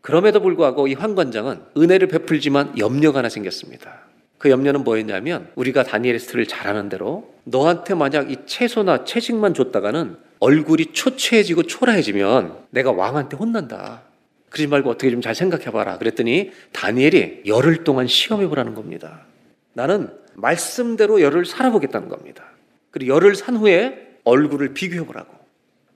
[0.00, 4.00] 그럼에도 불구하고 이 환관장은 은혜를 베풀지만 염려가 하나 생겼습니다.
[4.38, 11.64] 그 염려는 뭐였냐면 우리가 다니엘스트를 잘하는 대로 너한테 만약 이 채소나 채식만 줬다가는 얼굴이 초췌해지고
[11.64, 14.02] 초라해지면 내가 왕한테 혼난다.
[14.50, 15.98] 그러지 말고 어떻게 좀 잘 생각해봐라.
[15.98, 19.26] 그랬더니 다니엘이 열흘 동안 시험해보라는 겁니다.
[19.74, 22.44] 나는 말씀대로 열흘 살아보겠다는 겁니다.
[22.90, 25.32] 그리고 열흘 산 후에 얼굴을 비교해보라고.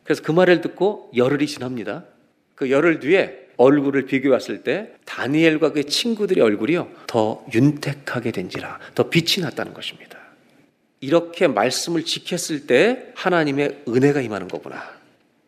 [0.04, 2.04] 그래서 그 말을 듣고 열흘이 지납니다.
[2.54, 9.08] 그 열흘 뒤에 얼굴을 비교해 봤을 때 다니엘과 그 친구들의 얼굴이요 더 윤택하게 된지라 더
[9.08, 10.18] 빛이 났다는 것입니다.
[11.02, 14.88] 이렇게 말씀을 지켰을 때 하나님의 은혜가 임하는 거구나.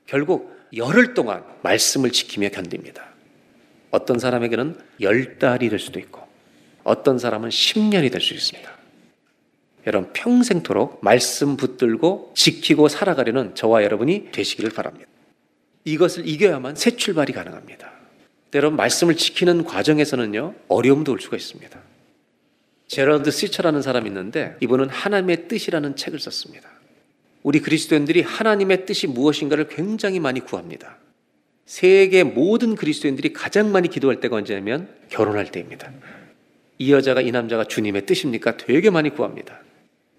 [0.04, 3.06] 결국 열흘 동안 말씀을 지키며 견딥니다.
[3.92, 6.20] 어떤 사람에게는 열 달이 될 수도 있고
[6.82, 8.74] 어떤 사람은 10년이 될 수 있습니다.
[9.86, 15.08] 여러분 평생토록 말씀 붙들고 지키고 살아가려는 저와 여러분이 되시기를 바랍니다.
[15.84, 17.92] 이것을 이겨야만 새 출발이 가능합니다.
[18.54, 21.78] 여러분 말씀을 지키는 과정에서는요 어려움도 올 수가 있습니다.
[22.86, 26.68] 제럴드 시처라는 사람이 있는데 이분은 하나님의 뜻이라는 책을 썼습니다.
[27.42, 30.98] 우리 그리스도인들이 하나님의 뜻이 무엇인가를 굉장히 많이 구합니다.
[31.66, 35.90] 세계 모든 그리스도인들이 가장 많이 기도할 때가 언제냐면 결혼할 때입니다.
[36.78, 38.56] 이 여자가 이 남자가 주님의 뜻입니까?
[38.56, 39.60] 되게 많이 구합니다.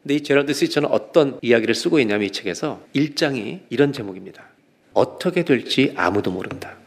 [0.01, 4.45] 근데 이 제럴드 시처는 어떤 이야기를 쓰고 있냐면 이 책에서 1장이 이런 제목입니다.
[4.93, 6.77] 어떻게 될지 아무도 모른다.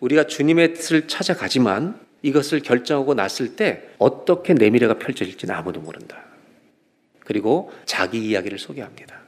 [0.00, 6.24] 우리가 주님의 뜻을 찾아가지만 이것을 결정하고 났을 때 어떻게 내 미래가 펼쳐질지는 아무도 모른다.
[7.24, 9.20] 그리고 자기 이야기를 소개합니다.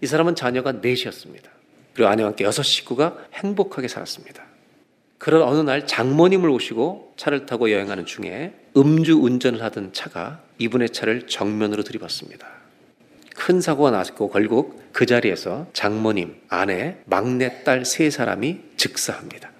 [0.00, 1.50] 이 사람은 자녀가 넷이었습니다.
[1.94, 4.42] 그리고 아내와 함께 여섯 식구가 행복하게 살았습니다.
[5.18, 11.26] 그런 어느 날 장모님을 오시고 차를 타고 여행하는 중에 음주 운전을 하던 차가 이분의 차를
[11.28, 12.46] 정면으로 들이받습니다.
[13.34, 19.50] 큰 사고가 났고 결국 그 자리에서 장모님, 아내, 막내 딸 세 사람이 즉사합니다.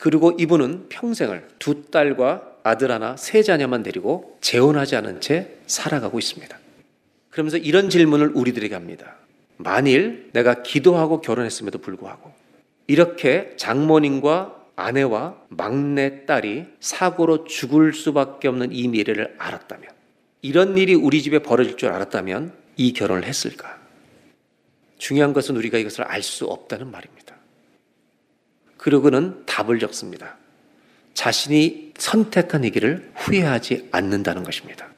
[0.00, 6.58] 그리고 이분은 평생을 두 딸과 아들 하나, 세 자녀만 데리고 재혼하지 않은 채 살아가고 있습니다.
[7.28, 9.16] 그러면서 이런 질문을 우리들에게 합니다.
[9.58, 12.32] 만일 내가 기도하고 결혼했음에도 불구하고
[12.86, 19.86] 이렇게 장모님과 아내와 막내 딸이 사고로 죽을 수밖에 없는 이 미래를 알았다면
[20.40, 23.78] 이런 일이 우리 집에 벌어질 줄 알았다면 이 결혼을 했을까?
[24.96, 27.29] 중요한 것은 우리가 이것을 알 수 없다는 말입니다.
[28.80, 30.38] 그러고는 답을 적습니다.
[31.12, 34.88] 자신이 선택한 이 길을 후회하지 않는다는 것입니다.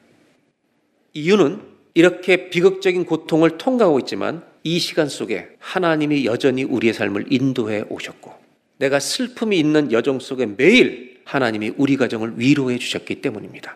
[1.11, 1.59] 이유는
[1.93, 8.33] 이렇게 비극적인 고통을 통과하고 있지만 이 시간 속에 하나님이 여전히 우리의 삶을 인도해 오셨고
[8.77, 13.75] 내가 슬픔이 있는 여정 속에 매일 하나님이 우리 가정을 위로해 주셨기 때문입니다.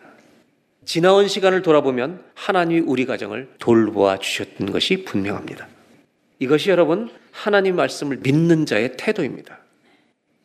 [0.86, 5.68] 지나온 시간을 돌아보면 하나님이 우리 가정을 돌보아 주셨던 것이 분명합니다.
[6.40, 9.67] 이것이 여러분 하나님 말씀을 믿는 자의 태도입니다.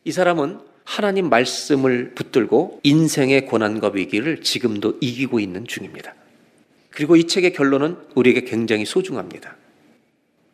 [0.04, 6.14] 이 사람은 하나님 말씀을 붙들고 인생의 고난과 위기를 지금도 이기고 있는 중입니다.
[6.90, 9.56] 그리고 이 책의 결론은 우리에게 굉장히 소중합니다.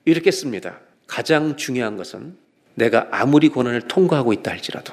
[0.05, 0.80] 이렇게 씁니다.
[1.07, 2.36] 가장 중요한 것은
[2.74, 4.92] 내가 아무리 고난을 통과하고 있다 할지라도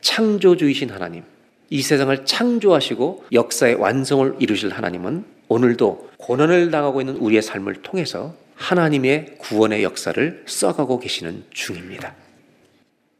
[0.00, 1.24] 창조주이신 하나님,
[1.68, 9.36] 이 세상을 창조하시고 역사의 완성을 이루실 하나님은 오늘도 고난을 당하고 있는 우리의 삶을 통해서 하나님의
[9.38, 12.14] 구원의 역사를 써가고 계시는 중입니다.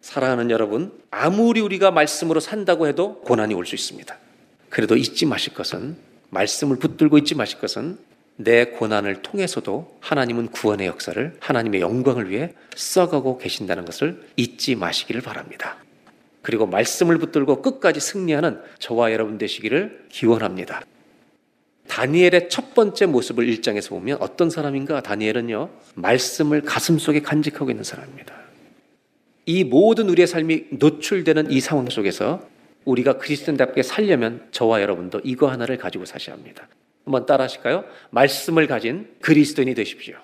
[0.09, 4.17] 사랑하는 여러분, 아무리 우리가 말씀으로 산다고 해도 고난이 올 수 있습니다.
[4.71, 5.99] 그래도 잊지 마실 것은,
[6.31, 7.99] 말씀을 붙들고 잊지 마실 것은
[8.37, 15.77] 내 고난을 통해서도 하나님은 구원의 역사를 하나님의 영광을 위해 써가고 계신다는 것을 잊지 마시기를 바랍니다.
[16.41, 20.85] 그리고 말씀을 붙들고 끝까지 승리하는 저와 여러분 되시기를 기원합니다.
[21.87, 25.03] 다니엘의 첫 번째 모습을 1장에서 보면 어떤 사람인가?
[25.03, 28.48] 다니엘은요, 말씀을 가슴 속에 간직하고 있는 사람입니다.
[29.49, 32.47] 이 모든 우리의 삶이 노출되는 이 상황 속에서
[32.85, 36.69] 우리가 그리스도인답게 살려면 저와 여러분도 이거 하나를 가지고 사셔야 합니다.
[37.07, 37.87] 한번 따라 하실까요?
[38.11, 40.17] 말씀을 가진 그리스도인이 되십시오.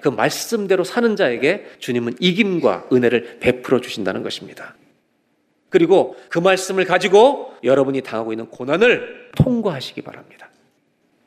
[0.00, 4.74] 그 말씀대로 사는 자에게 주님은 이김과 은혜를 베풀어 주신다는 것입니다.
[5.68, 10.50] 그리고 그 말씀을 가지고 여러분이 당하고 있는 고난을 통과하시기 바랍니다.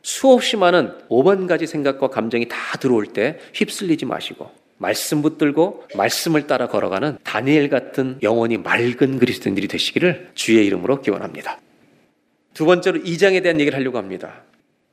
[0.02, 6.68] 수없이 많은 5만 가지 생각과 감정이 다 들어올 때 휩쓸리지 마시고 말씀 붙들고 말씀을 따라
[6.68, 11.60] 걸어가는 다니엘 같은 영원히 맑은 그리스도인들이 되시기를 주의 이름으로 기원합니다.
[12.54, 14.44] 두 번째로 2장에 대한 얘기를 하려고 합니다.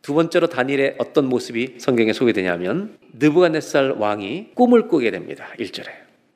[0.03, 5.47] 두 번째로 다니엘의 어떤 모습이 성경에 소개되냐면 느부갓네살 왕이 꿈을 꾸게 됩니다.
[5.59, 5.87] 1절에.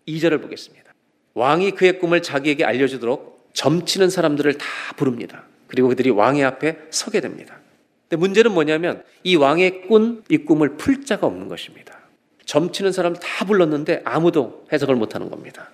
[0.06, 0.94] 2절을 보겠습니다.
[1.34, 5.44] 왕이 그의 꿈을 자기에게 알려주도록 점치는 사람들을 다 부릅니다.
[5.66, 7.60] 그리고 그들이 왕의 앞에 서게 됩니다.
[8.08, 11.97] 근데 문제는 뭐냐면 이 왕의 꾼 이 꿈을 풀 자가 없는 것입니다.
[12.48, 15.70] 점치는 사람들 다 불렀는데 아무도 해석을 못하는 겁니다.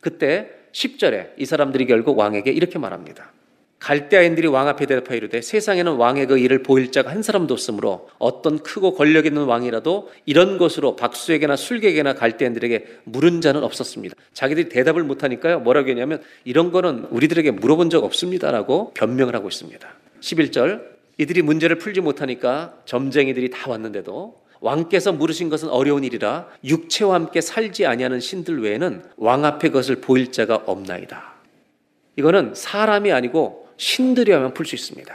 [0.00, 3.32] 그때 10절에 이 사람들이 결국 왕에게 이렇게 말합니다.
[3.80, 8.60] 갈대아인들이 왕 앞에 대답하여 이르되 세상에는 왕의 그 일을 보일 자가 한 사람도 없으므로 어떤
[8.60, 14.16] 크고 권력 있는 왕이라도 이런 것으로 박수에게나 술객에나 갈대아인들에게 물은 자는 없었습니다.
[14.32, 15.60] 자기들이 대답을 못하니까요.
[15.60, 19.86] 뭐라고 했냐면 이런 거는 우리들에게 물어본 적 없습니다라고 변명을 하고 있습니다.
[20.20, 20.82] 11절
[21.18, 27.86] 이들이 문제를 풀지 못하니까 점쟁이들이 다 왔는데도 왕께서 물으신 것은 어려운 일이라 육체와 함께 살지
[27.86, 31.34] 아니하는 신들 외에는 왕 앞에 것을 보일 자가 없나이다.
[32.16, 35.14] 이거는 사람이 아니고 신들이 하면 풀 수 있습니다.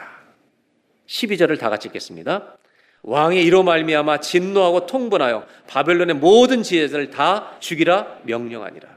[1.08, 2.58] 12절을 다 같이 읽겠습니다.
[3.04, 8.88] 왕이 이로 말미암아 진노하고 통분하여 바벨론의 모든 지혜자를 다 죽이라 명령하니라.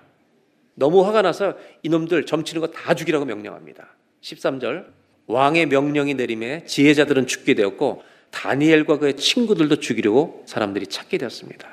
[0.74, 3.86] 너무 화가 나서 이놈들 점치는 거 다 죽이라고 명령합니다.
[4.20, 4.84] 13절
[5.26, 8.02] 왕의 명령이 내림에 지혜자들은 죽게 되었고
[8.34, 11.68] 다니엘과 그의 친구들도 죽이려고 사람들이 찾게 되었습니다.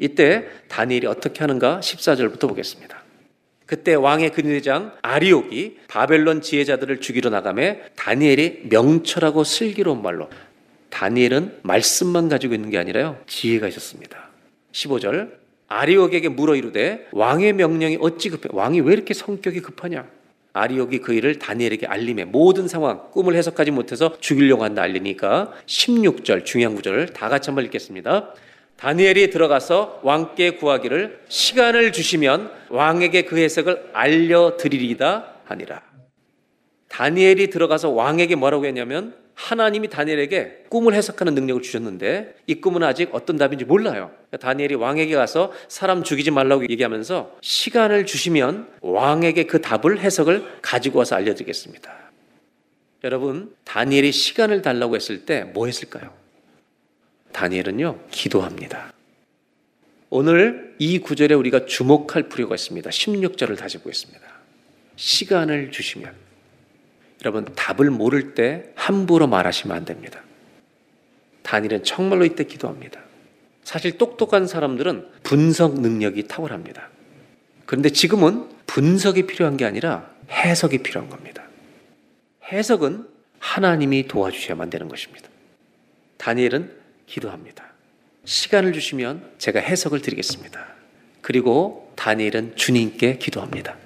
[0.00, 3.02] 이때 다니엘이 어떻게 하는가 14절부터 보겠습니다.
[3.64, 10.28] 그때 왕의 근위대장 아리옥이 바벨론 지혜자들을 죽이러 나가매 다니엘이 명철하고 슬기로운 말로
[10.90, 14.28] 다니엘은 말씀만 가지고 있는 게 아니라요 지혜가 있었습니다.
[14.72, 15.32] 15절
[15.68, 20.06] 아리옥에게 물어 이르되 왕의 명령이 어찌 급해 왕이 왜 이렇게 성격이 급하냐
[20.52, 26.74] 아리옥이 그 일을 다니엘에게 알림해 모든 상황 꿈을 해석하지 못해서 죽이려고 한다 알리니까 16절 중요한
[26.74, 28.34] 구절을 다 같이 한번 읽겠습니다.
[28.76, 35.82] 다니엘이 들어가서 왕께 구하기를 시간을 주시면 왕에게 그 해석을 알려 드리리다 하니라.
[36.88, 43.36] 다니엘이 들어가서 왕에게 뭐라고 했냐면 하나님이 다니엘에게 꿈을 해석하는 능력을 주셨는데 이 꿈은 아직 어떤
[43.36, 44.12] 답인지 몰라요.
[44.40, 51.16] 다니엘이 왕에게 가서 사람 죽이지 말라고 얘기하면서 시간을 주시면 왕에게 그 답을 해석을 가지고 와서
[51.16, 51.92] 알려드리겠습니다.
[53.02, 56.14] 여러분, 다니엘이 시간을 달라고 했을 때 뭐 했을까요?
[57.32, 58.92] 다니엘은요, 기도합니다.
[60.08, 62.88] 오늘 이 구절에 우리가 주목할 필요가 있습니다.
[62.88, 64.22] 16절을 다시 보겠습니다.
[64.94, 66.14] 시간을 주시면
[67.22, 70.20] 여러분 답을 모를 때 함부로 말하시면 안 됩니다.
[71.42, 73.00] 다니엘은 정말로 이때 기도합니다.
[73.62, 76.88] 사실 똑똑한 사람들은 분석 능력이 탁월합니다.
[77.64, 81.44] 그런데 지금은 분석이 필요한 게 아니라 해석이 필요한 겁니다.
[82.50, 83.06] 해석은
[83.38, 85.28] 하나님이 도와주셔야만 되는 것입니다.
[86.16, 86.72] 다니엘은
[87.06, 87.64] 기도합니다.
[88.24, 90.66] 시간을 주시면 제가 해석을 드리겠습니다.
[91.20, 93.76] 그리고 다니엘은 주님께 기도합니다.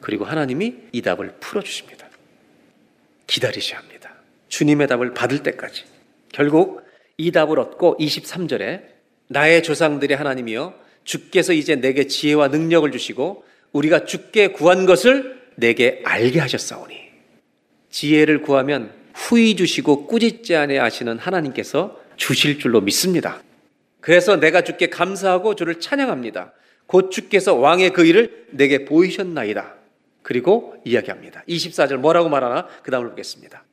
[0.00, 2.09] 그리고 하나님이 이 답을 풀어주십니다.
[3.30, 4.12] 기다리셔야 합니다.
[4.48, 5.84] 주님의 답을 받을 때까지.
[6.32, 6.82] 결국
[7.16, 8.82] 이 답을 얻고 23절에
[9.28, 10.74] 나의 조상들의 하나님이여
[11.04, 16.96] 주께서 이제 내게 지혜와 능력을 주시고 우리가 주께 구한 것을 내게 알게 하셨사오니
[17.90, 23.42] 지혜를 구하면 후히 주시고 꾸짖지 않아 하시는 하나님께서 주실 줄로 믿습니다.
[24.00, 26.52] 그래서 내가 주께 감사하고 주를 찬양합니다.
[26.86, 29.79] 곧 주께서 왕의 그 일을 내게 보이셨나이다.
[30.22, 31.42] 그리고 이야기합니다.
[31.48, 32.66] 24절 뭐라고 말하나?
[32.82, 33.64] 그 다음을 보겠습니다.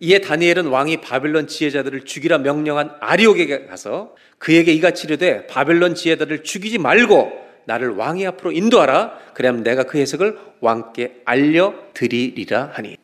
[0.00, 6.78] 이에 다니엘은 왕이 바벨론 지혜자들을 죽이라 명령한 아리옥에게 가서 그에게 이같이 이르되 바벨론 지혜자들을 죽이지
[6.78, 9.18] 말고 나를 왕의 앞으로 인도하라.
[9.34, 12.96] 그러면 내가 그 해석을 왕께 알려드리리라 하니.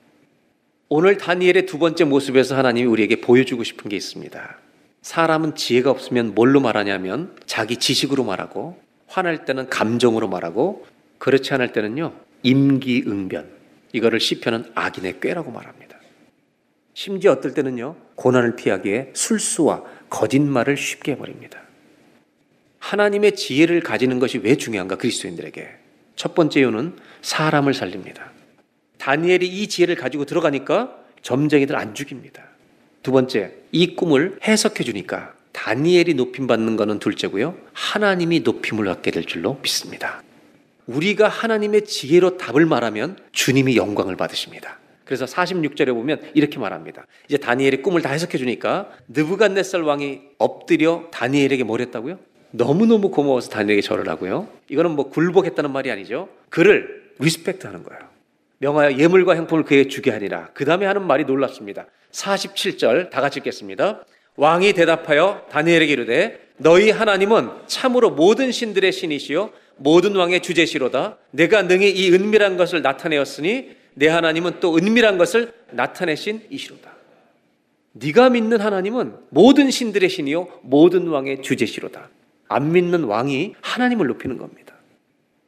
[0.88, 4.58] 오늘 다니엘의 두 번째 모습에서 하나님이 우리에게 보여주고 싶은 게 있습니다.
[5.02, 10.86] 사람은 지혜가 없으면 뭘로 말하냐면 자기 지식으로 말하고 화날 때는 감정으로 말하고
[11.18, 12.14] 그렇지 않을 때는요
[12.44, 13.50] 임기응변
[13.92, 15.98] 이거를 시편은 악인의 꾀라고 말합니다.
[16.94, 21.60] 심지어 어떨 때는요 고난을 피하기에 술수와 거짓말을 쉽게 해버립니다.
[22.78, 25.68] 하나님의 지혜를 가지는 것이 왜 중요한가 그리스도인들에게
[26.16, 28.30] 첫 번째 이유는 사람을 살립니다.
[28.98, 32.44] 다니엘이 이 지혜를 가지고 들어가니까 점쟁이들 안 죽입니다.
[33.02, 37.56] 두 번째, 이 꿈을 해석해 주니까 다니엘이 높임 받는 것은 둘째고요.
[37.72, 40.23] 하나님이 높임을 받게 될 줄로 믿습니다.
[40.86, 44.78] 우리가 하나님의 지혜로 답을 말하면 주님이 영광을 받으십니다.
[45.04, 47.06] 그래서 46절에 보면 이렇게 말합니다.
[47.28, 52.18] 이제 다니엘의 꿈을 다 해석해 주니까 느부갓네살 왕이 엎드려 다니엘에게 뭘 했다고요?
[52.52, 54.48] 너무너무 고마워서 다니엘에게 절을 하고요.
[54.68, 56.28] 이거는 뭐 굴복했다는 말이 아니죠.
[56.48, 58.02] 그를 respect 하는 거예요.
[58.58, 60.50] 명하여 예물과 향품을 그에게 주게 하니라.
[60.54, 61.86] 그 다음에 하는 말이 놀랍습니다.
[62.12, 64.04] 47절 다 같이 읽겠습니다.
[64.36, 71.18] 왕이 대답하여 다니엘에게 이르되 너희 하나님은 참으로 모든 신들의 신이시요 모든 왕의 주제시로다.
[71.30, 76.94] 네가 능히 이 은밀한 것을 나타내었으니 네 하나님은 또 은밀한 것을 나타내신 이시로다.
[77.92, 82.10] 네가 믿는 하나님은 모든 신들의 신이요 모든 왕의 주제시로다.
[82.48, 84.74] 안 믿는 왕이 하나님을 높이는 겁니다.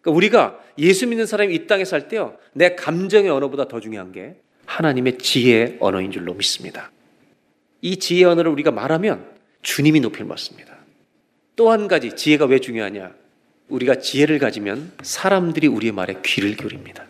[0.01, 4.37] 그러니까 우리가 예수 믿는 사람이 이 땅에 살 때요 내 감정의 언어보다 더 중요한 게
[4.67, 6.91] 하나님의 지혜의 언어인 줄로 믿습니다.
[7.83, 9.27] 이 지혜의 언어를 우리가 말하면
[9.63, 10.77] 주님이 높임을 받습니다.
[11.57, 13.15] 또 한 가지 지혜가 왜 중요하냐?
[13.69, 17.05] 우리가 지혜를 가지면 사람들이 우리의 말에 귀를 기울입니다.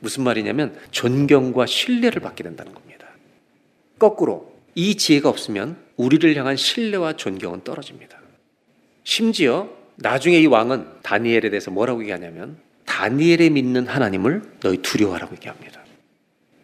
[0.00, 3.06] 무슨 말이냐면 존경과 신뢰를 받게 된다는 겁니다.
[3.98, 8.18] 거꾸로 이 지혜가 없으면 우리를 향한 신뢰와 존경은 떨어집니다.
[9.04, 12.56] 심지어 나중에 이 왕은 다니엘에 대해서 뭐라고 얘기하냐면
[12.86, 15.82] 다니엘에 믿는 하나님을 너희 두려워하라고 얘기합니다.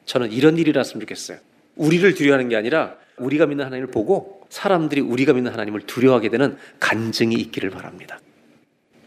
[0.07, 1.39] 저는 이런 일이 났으면 좋겠어요.
[1.77, 7.35] 우리를 두려워하는 게 아니라 우리가 믿는 하나님을 보고 사람들이 우리가 믿는 하나님을 두려워하게 되는 간증이
[7.35, 8.21] 있기를 바랍니다.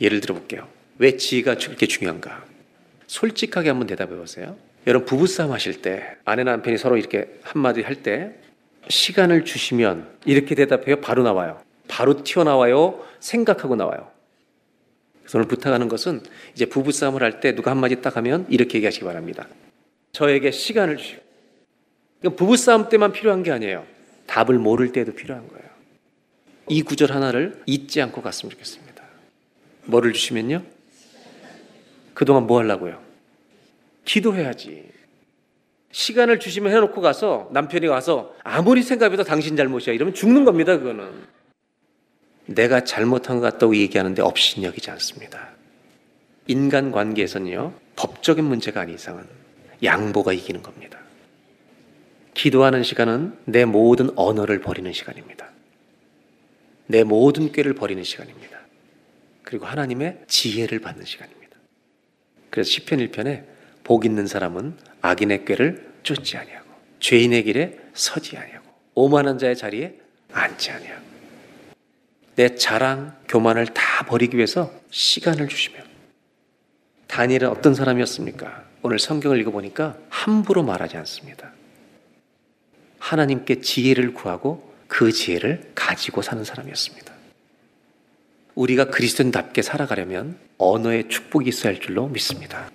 [0.02, 0.68] 예를 들어 볼게요.
[0.97, 2.43] 왜 지혜가 이렇게 중요한가?
[3.08, 4.58] 솔직하게 한번 대답해 보세요.
[4.88, 8.32] 여러분 부부싸움 하실 때 아내나 남편이 서로 이렇게 한마디 할 때
[8.88, 11.02] 시간을 주시면 이렇게 대답해요.
[11.02, 11.62] 바로 나와요.
[11.88, 13.06] 바로 튀어나와요.
[13.20, 14.10] 생각하고 나와요.
[15.22, 16.22] 그래서 오늘 부탁하는 것은
[16.56, 19.47] 이제 부부싸움을 할 때 누가 한마디 딱 하면 이렇게 얘기하시기 바랍니다.
[20.14, 21.22] 저에게 시간을 주시고.
[22.22, 23.86] 이건 부부싸움 때만 필요한 게 아니에요.
[24.28, 25.70] 답을 모를 때도 필요한 거예요.
[26.68, 28.89] 이 구절 하나를 잊지 않고 갔으면 좋겠습니다.
[29.90, 30.64] 뭐를 주시면요?
[32.14, 33.02] 그동안 뭐 하려고요?
[34.06, 34.90] 기도해야지.
[35.92, 41.10] 시간을 주시면 해놓고 가서 남편이 와서 아무리 생각해도 당신 잘못이야 이러면 죽는 겁니다, 그거는.
[42.46, 45.50] 내가 잘못한 것 같다고 얘기하는데 업신여기지 않습니다.
[46.48, 49.24] 인간 관계에서는요, 법적인 문제가 아닌 이상은
[49.84, 51.00] 양보가 이기는 겁니다.
[52.34, 55.50] 기도하는 시간은 내 모든 언어를 버리는 시간입니다.
[56.88, 58.59] 내 모든 꾀를 버리는 시간입니다.
[59.50, 61.58] 그리고 하나님의 지혜를 받는 시간입니다.
[62.52, 63.45] 그래서 시편 1편에
[63.84, 66.68] 복 있는 사람은 악인의 꾀를 쫓지 아니하고
[67.00, 70.00] 죄인의 길에 서지 아니하고 오만한 자의 자리에
[70.32, 71.04] 앉지 아니하고
[72.36, 75.80] 내 자랑, 교만을 다 버리기 위해서 시간을 주시며
[77.08, 78.66] 다니엘은 어떤 사람이었습니까?
[78.84, 81.54] 오늘 성경을 읽어보니까 함부로 말하지 않습니다.
[83.00, 87.19] 하나님께 지혜를 구하고 그 지혜를 가지고 사는 사람이었습니다.
[88.60, 92.70] 우리가 그리스도인답게 살아가려면 언어에 축복이 있어야 할 줄로 믿습니다.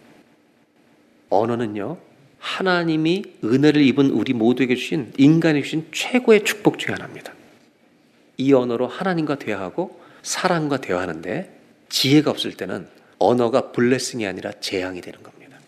[1.29, 1.99] 언어는요,
[2.39, 7.35] 하나님이 은혜를 입은 우리 모두에게 주신 인간에 주신 최고의 축복 중에 하나입니다.
[8.39, 11.55] 이 언어로 하나님과 대화하고 사람과 대화하는데
[11.91, 15.59] 지혜가 없을 때는 언어가 블레싱이 아니라 재앙이 되는 겁니다.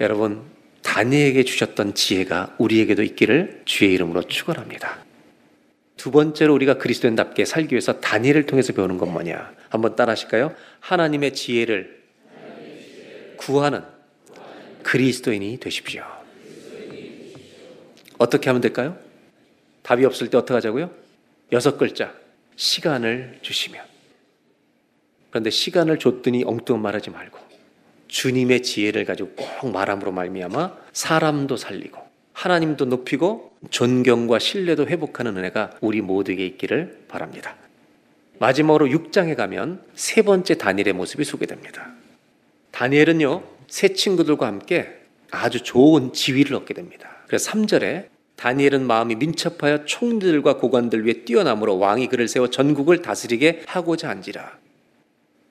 [0.00, 0.42] 여러분,
[0.82, 5.03] 다니에게 주셨던 지혜가 우리에게도 있기를 주의 이름으로 축원합니다.
[5.96, 9.54] 두 번째로 우리가 그리스도인답게 살기 위해서 다니엘을 통해서 배우는 건 뭐냐?
[9.68, 10.54] 한번 따라 하실까요?
[10.80, 12.02] 하나님의 지혜를
[13.36, 13.82] 구하는
[14.82, 16.04] 그리스도인이 되십시오.
[18.18, 18.98] 어떻게 하면 될까요?
[19.82, 20.90] 답이 없을 때 어떻게 하자고요?
[21.52, 22.14] 여섯 글자.
[22.56, 23.84] 시간을 주시면.
[25.30, 27.38] 그런데 시간을 줬더니 엉뚱한 말하지 말고
[28.06, 32.03] 주님의 지혜를 가지고 꼭 말함으로 말미암아 사람도 살리고
[32.34, 37.56] 하나님도 높이고 존경과 신뢰도 회복하는 은혜가 우리 모두에게 있기를 바랍니다.
[38.38, 41.92] 마지막으로 6장에 가면 세 번째 다니엘의 모습이 소개됩니다.
[42.72, 44.88] 다니엘은요, 새 친구들과 함께
[45.30, 47.08] 아주 좋은 지위를 얻게 됩니다.
[47.26, 54.08] 그래서 3절에 다니엘은 마음이 민첩하여 총들과 고관들 위에 뛰어남으로 왕이 그를 세워 전국을 다스리게 하고자
[54.08, 54.58] 한지라.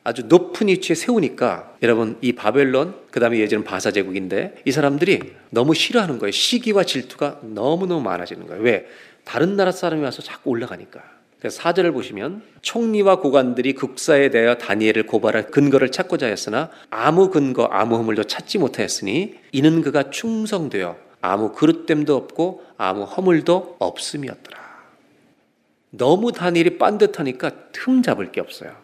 [0.03, 6.19] 아주 높은 위치에 세우니까 여러분 이 바벨론 그다음에 예전은 바사 제국인데 이 사람들이 너무 싫어하는
[6.19, 6.31] 거예요.
[6.31, 8.63] 시기와 질투가 너무너무 많아지는 거예요.
[8.63, 8.87] 왜?
[9.23, 11.01] 다른 나라 사람이 와서 자꾸 올라가니까.
[11.39, 17.95] 그래서 사절을 보시면 총리와 고관들이 국사에 대하여 다니엘을 고발할 근거를 찾고자 했으나 아무 근거 아무
[17.95, 24.63] 허물도 찾지 못하였으니 이는 그가 충성되어 아무 그릇됨도 없고 아무 허물도 없음이었더라.
[25.91, 28.82] 너무 다니엘이 빤듯하니까 틈 잡을 게 없어요.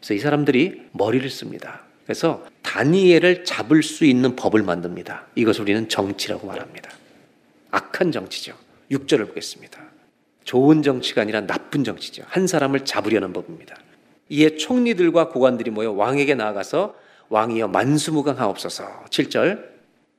[0.00, 1.82] 그래서 이 사람들이 머리를 씁니다.
[2.04, 5.26] 그래서 다니엘을 잡을 수 있는 법을 만듭니다.
[5.34, 6.90] 이것을 우리는 정치라고 말합니다.
[7.70, 8.54] 악한 정치죠.
[8.90, 9.78] 6절을 보겠습니다.
[10.44, 12.24] 좋은 정치가 아니라 나쁜 정치죠.
[12.26, 13.76] 한 사람을 잡으려는 법입니다.
[14.30, 16.94] 이에 총리들과 고관들이 모여 왕에게 나아가서
[17.28, 19.04] 왕이여 만수무강하옵소서.
[19.10, 19.70] 7절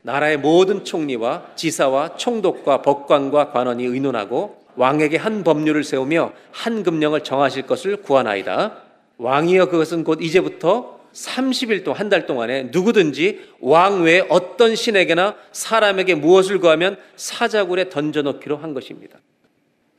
[0.03, 7.63] 나라의 모든 총리와 지사와 총독과 법관과 관원이 의논하고 왕에게 한 법률을 세우며 한 금령을 정하실
[7.63, 8.90] 것을 구하나이다.
[9.21, 16.15] 왕이여 그것은 곧 이제부터 30일 동안 한 달 동안에 누구든지 왕 외에 어떤 신에게나 사람에게
[16.15, 19.19] 무엇을 구하면 사자굴에 던져놓기로 한 것입니다.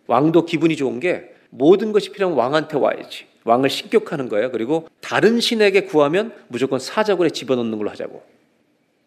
[0.08, 3.26] 왕도 기분이 좋은 게 모든 것이 필요한 왕한테 와야지.
[3.44, 4.50] 왕을 신격하는 거예요.
[4.50, 8.22] 그리고 다른 신에게 구하면 무조건 사자굴에 집어넣는 걸로 하자고.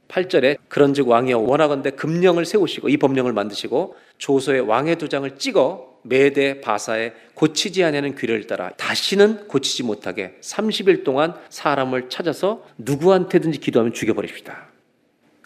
[0.07, 7.13] 8절에 그런즉 왕이여 원하건대 금령을 세우시고 이 법령을 만드시고 조서에 왕의 도장을 찍어 매대 바사에
[7.33, 14.67] 고치지 아니하는 규례를 따라 다시는 고치지 못하게 30일 동안 사람을 찾아서 누구한테든지 기도하면 죽여버립시다.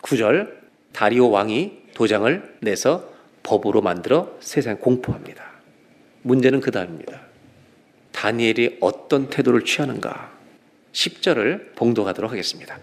[0.01, 0.51] 9절
[0.91, 3.09] 다리오 왕이 도장을 내서
[3.43, 5.43] 법으로 만들어 세상에 공포합니다.
[6.23, 7.21] 문제는 그 다음입니다.
[8.11, 10.31] 다니엘이 어떤 태도를 취하는가?
[10.91, 12.77] 10절을 봉독하도록 하겠습니다.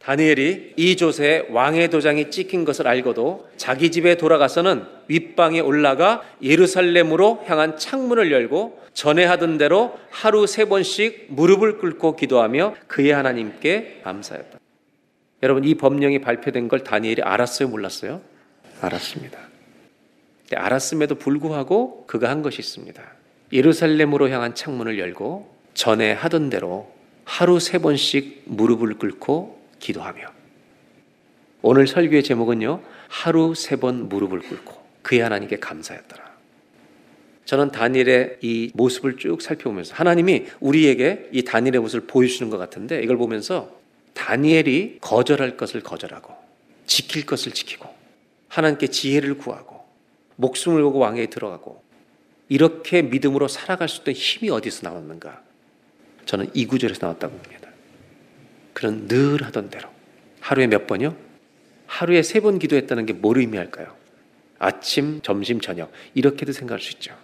[0.00, 7.76] 다니엘이 이 조세에 왕의 도장이 찍힌 것을 알고도 자기 집에 돌아가서는 윗방에 올라가 예루살렘으로 향한
[7.76, 14.58] 창문을 열고 전에 하던 대로 하루 세 번씩 무릎을 꿇고 기도하며 그의 하나님께 감사했다.
[15.42, 18.22] 여러분 이 법령이 발표된 걸 다니엘이 알았어요, 몰랐어요?
[18.80, 19.38] 알았습니다.
[20.54, 23.02] 알았음에도 불구하고 그가 한 것이 있습니다.
[23.52, 26.90] 예루살렘으로 향한 창문을 열고 전에 하던 대로
[27.24, 30.26] 하루 세 번씩 무릎을 꿇고 기도하며
[31.62, 32.82] 오늘 설교의 제목은요.
[33.08, 36.30] 하루 세 번 무릎을 꿇고 그의 하나님께 감사했더라.
[37.44, 43.16] 저는 다니엘의 이 모습을 쭉 살펴보면서 하나님이 우리에게 이 다니엘의 모습을 보여주시는 것 같은데 이걸
[43.16, 43.76] 보면서
[44.14, 46.34] 다니엘이 거절할 것을 거절하고
[46.86, 47.88] 지킬 것을 지키고
[48.48, 49.84] 하나님께 지혜를 구하고
[50.36, 51.82] 목숨을 걸고 왕에 들어가고
[52.48, 55.42] 이렇게 믿음으로 살아갈 수 있던 힘이 어디서 나왔는가?
[56.26, 57.59] 저는 이 구절에서 나왔다고 봅니다.
[58.72, 59.88] 그는 늘 하던 대로
[60.40, 61.16] 하루에 몇 번요?
[61.86, 63.94] 하루에 세 번 기도했다는 게 뭘 의미할까요?
[64.58, 67.14] 아침, 점심, 저녁 이렇게도 생각할 수 있죠.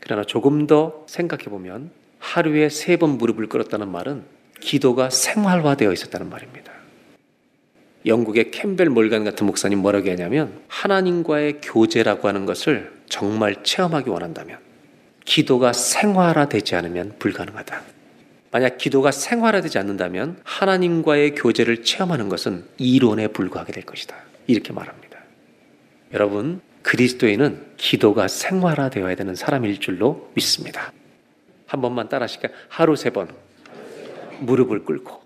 [0.00, 4.24] 그러나 조금 더 생각해 보면 하루에 세 번 무릎을 꿇었다는 말은
[4.60, 6.72] 기도가 생활화되어 있었다는 말입니다.
[8.06, 14.58] 영국의 캠벨 몰간 같은 목사님 뭐라고 하냐면 하나님과의 교제라고 하는 것을 정말 체험하기 원한다면
[15.24, 17.82] 기도가 생활화되지 않으면 불가능하다.
[18.50, 24.16] 만약 기도가 생활화되지 않는다면 하나님과의 교제를 체험하는 것은 이론에 불과하게 될 것이다.
[24.46, 25.18] 이렇게 말합니다.
[26.14, 30.92] 여러분, 그리스도인은 기도가 생활화되어야 되는 사람일 줄로 믿습니다.
[31.66, 32.52] 한 번만 따라 하실까요?
[32.68, 33.28] 하루 세 번
[34.40, 35.20] 무릎을 꿇고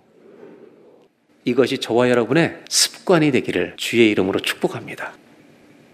[1.45, 5.13] 이것이 저와 여러분의 습관이 되기를 주의 이름으로 축복합니다.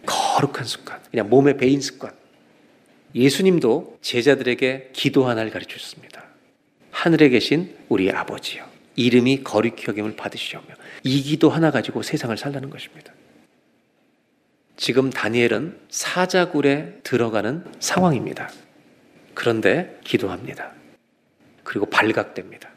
[0.07, 2.13] 거룩한 습관, 그냥 몸에 배인 습관.
[3.15, 6.28] 예수님도 제자들에게 기도 하나를 가르쳐 줬습니다.
[6.99, 8.67] 하늘에 계신 우리 아버지요.
[8.97, 10.67] 이름이 거룩히 여김을 받으시오며
[11.05, 13.13] 이 기도 하나 가지고 세상을 살라는 것입니다.
[14.77, 18.51] 지금 다니엘은 사자굴에 들어가는 상황입니다.
[19.35, 20.73] 그런데 기도합니다.
[21.63, 22.69] 그리고 발각됩니다.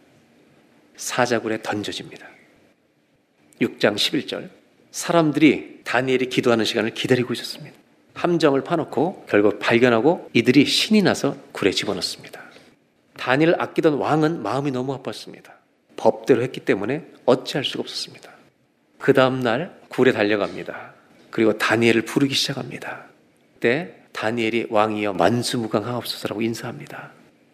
[0.98, 2.28] 사자굴에 던져집니다.
[3.60, 4.52] 6장 11절.
[4.92, 7.76] 사람들이 다니엘이 기도하는 시간을 기다리고 있었습니다.
[8.14, 12.51] 함정을 파놓고 결국 발견하고 이들이 신이 나서 굴에 집어넣습니다.
[13.22, 15.52] 다니엘을 아끼던 왕은 마음이 너무 아팠습니다.
[15.96, 18.32] 법대로 했기 때문에 어찌할 수가 없었습니다.
[18.98, 20.96] 그 다음날 굴에 달려갑니다.
[21.30, 23.06] 그리고 다니엘을 부르기 시작합니다.
[23.54, 27.12] 그때 다니엘이 왕이여 만수무강하옵소서라고 인사합니다.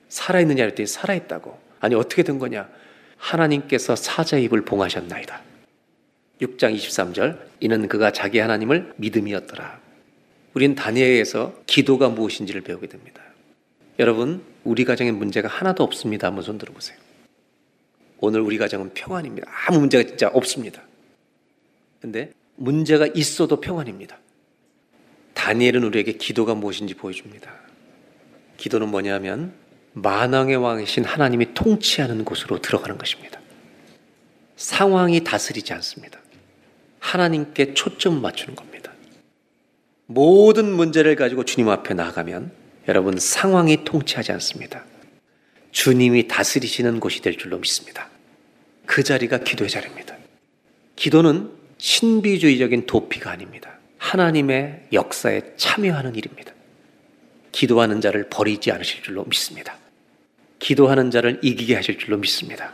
[0.07, 1.59] 살아있느냐 했더니 살아있다고.
[1.82, 2.70] 아니 어떻게 된 거냐?
[3.18, 5.41] 하나님께서 사자 입을 봉하셨나이다.
[6.41, 9.82] 6장 23절 이는 그가 자기 하나님을 믿음이었더라.
[10.53, 13.22] 우린 다니엘에서 기도가 무엇인지를 배우게 됩니다.
[13.99, 16.28] 여러분, 우리 가정에 문제가 하나도 없습니다.
[16.28, 16.97] 한번 손 들어보세요.
[18.20, 19.49] 오늘 우리 가정은 평안입니다.
[19.65, 20.82] 아무 문제가 진짜 없습니다.
[22.01, 24.18] 근데 문제가 있어도 평안입니다.
[25.36, 27.49] 다니엘은 우리에게 기도가 무엇인지 보여줍니다.
[28.57, 29.53] 기도는 뭐냐면
[29.93, 33.39] 만왕의 왕이신 하나님이 통치하는 곳으로 들어가는 것입니다.
[34.57, 36.20] 상황이 다스리지 않습니다.
[36.99, 38.91] 하나님께 초점 맞추는 겁니다.
[40.07, 44.84] 모든 문제를 가지고 주님 앞에 나가면 여러분 상황이 통치하지 않습니다.
[45.72, 48.10] 주님이 다스리시는 곳이 될 줄로 믿습니다.
[48.86, 50.16] 그 자리가 기도의 자리입니다.
[50.96, 53.72] 기도는 신비주의적인 도피가 아닙니다.
[53.98, 56.54] 하나님의 역사에 참여하는 일입니다.
[57.52, 59.76] 기도하는 자를 버리지 않으실 줄로 믿습니다.
[60.60, 62.74] 기도하는 자를 이기게 하실 줄로 믿습니다.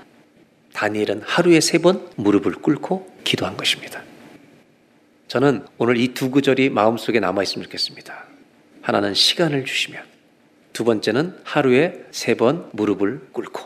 [0.74, 4.02] 다니엘은 하루에 세 번 무릎을 꿇고 기도한 것입니다.
[5.28, 8.26] 저는 오늘 이 두 구절이 마음속에 남아있으면 좋겠습니다.
[8.84, 10.04] 하나는 시간을 주시면,
[10.74, 13.62] 두 번째는 하루에 세 번 무릎을 꿇고.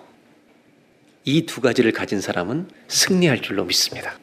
[1.25, 4.17] 이 두 가지를 가진 사람은 승리할 줄로 믿습니다.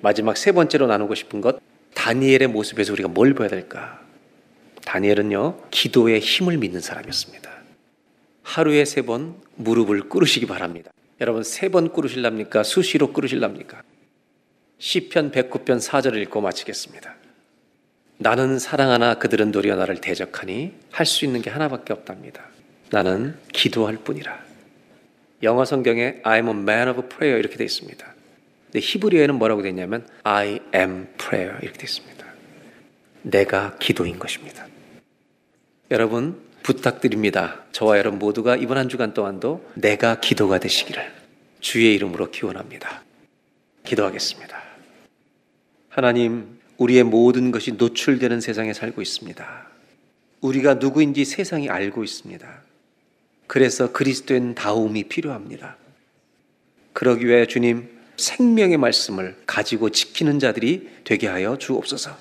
[0.00, 1.58] 마지막 세 번째로 나누고 싶은 것
[1.94, 4.00] 다니엘의 모습에서 우리가 뭘 봐야 될까?
[4.86, 7.50] 다니엘은요 기도의 힘을 믿는 사람이었습니다.
[8.44, 10.90] 하루에 세 번 무릎을 꿇으시기 바랍니다.
[11.20, 12.62] 여러분 세 번 꿇으실랍니까?
[12.62, 13.82] 수시로 꿇으실랍니까?
[14.78, 17.16] 시편 109편 4절을 읽고 마치겠습니다.
[18.18, 22.44] 나는 사랑하나 그들은 도리어 나를 대적하니 할 수 있는 게 하나밖에 없답니다.
[22.90, 24.46] 나는 기도할 뿐이라.
[25.44, 28.04] 영어 성경에 I'm a man of prayer 이렇게 되어 있습니다.
[28.66, 32.26] 근데 히브리어에는 뭐라고 되어 있냐면 I am prayer 이렇게 되어 있습니다.
[33.22, 34.66] 내가 기도인 것입니다.
[35.90, 37.62] 여러분 부탁드립니다.
[37.72, 41.12] 저와 여러분 모두가 이번 한 주간 동안도 내가 기도가 되시기를
[41.60, 43.02] 주의 이름으로 기원합니다.
[43.84, 44.60] 기도하겠습니다.
[45.88, 49.66] 하나님, 우리의 모든 것이 노출되는 세상에 살고 있습니다.
[50.40, 52.62] 우리가 누구인지 세상이 알고 있습니다.
[53.46, 55.76] 그래서 그리스도인 다움이 필요합니다.
[56.92, 62.16] 그러기 위해 주님 생명의 말씀을 가지고 지키는 자들이 되게 하여 주옵소서.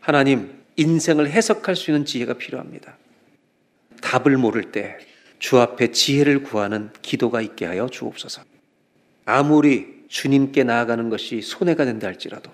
[0.00, 2.96] 하나님, 인생을 해석할 수 있는 지혜가 필요합니다.
[4.00, 4.98] 답을 모를 때
[5.38, 8.42] 주 앞에 지혜를 구하는 기도가 있게 하여 주옵소서.
[9.24, 12.50] 아무리 주님께 나아가는 것이 손해가 된다 할지라도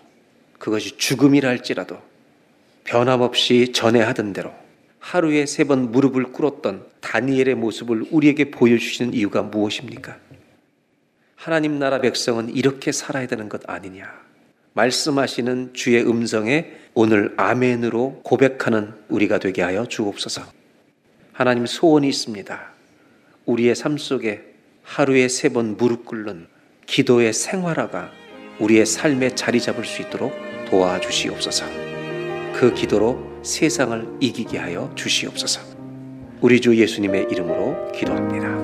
[0.64, 1.98] 그것이 죽음이라 할지라도
[2.84, 4.50] 변함없이 전에 하던 대로
[4.98, 10.16] 하루에 세 번 무릎을 꿇었던 다니엘의 모습을 우리에게 보여주시는 이유가 무엇입니까?
[11.36, 14.10] 하나님 나라 백성은 이렇게 살아야 되는 것 아니냐.
[14.72, 20.44] 말씀하시는 주의 음성에 오늘 아멘으로 고백하는 우리가 되게 하여 주옵소서.
[21.34, 22.72] 하나님 소원이 있습니다.
[23.44, 26.46] 우리의 삶 속에 하루에 세 번 무릎 꿇는
[26.86, 28.10] 기도의 생활화가
[28.60, 31.66] 우리의 삶에 자리 잡을 수 있도록 도와주시옵소서.
[32.54, 35.60] 그 기도로 세상을 이기게 하여 주시옵소서.
[36.40, 38.63] 우리 주 예수님의 이름으로 기도합니다.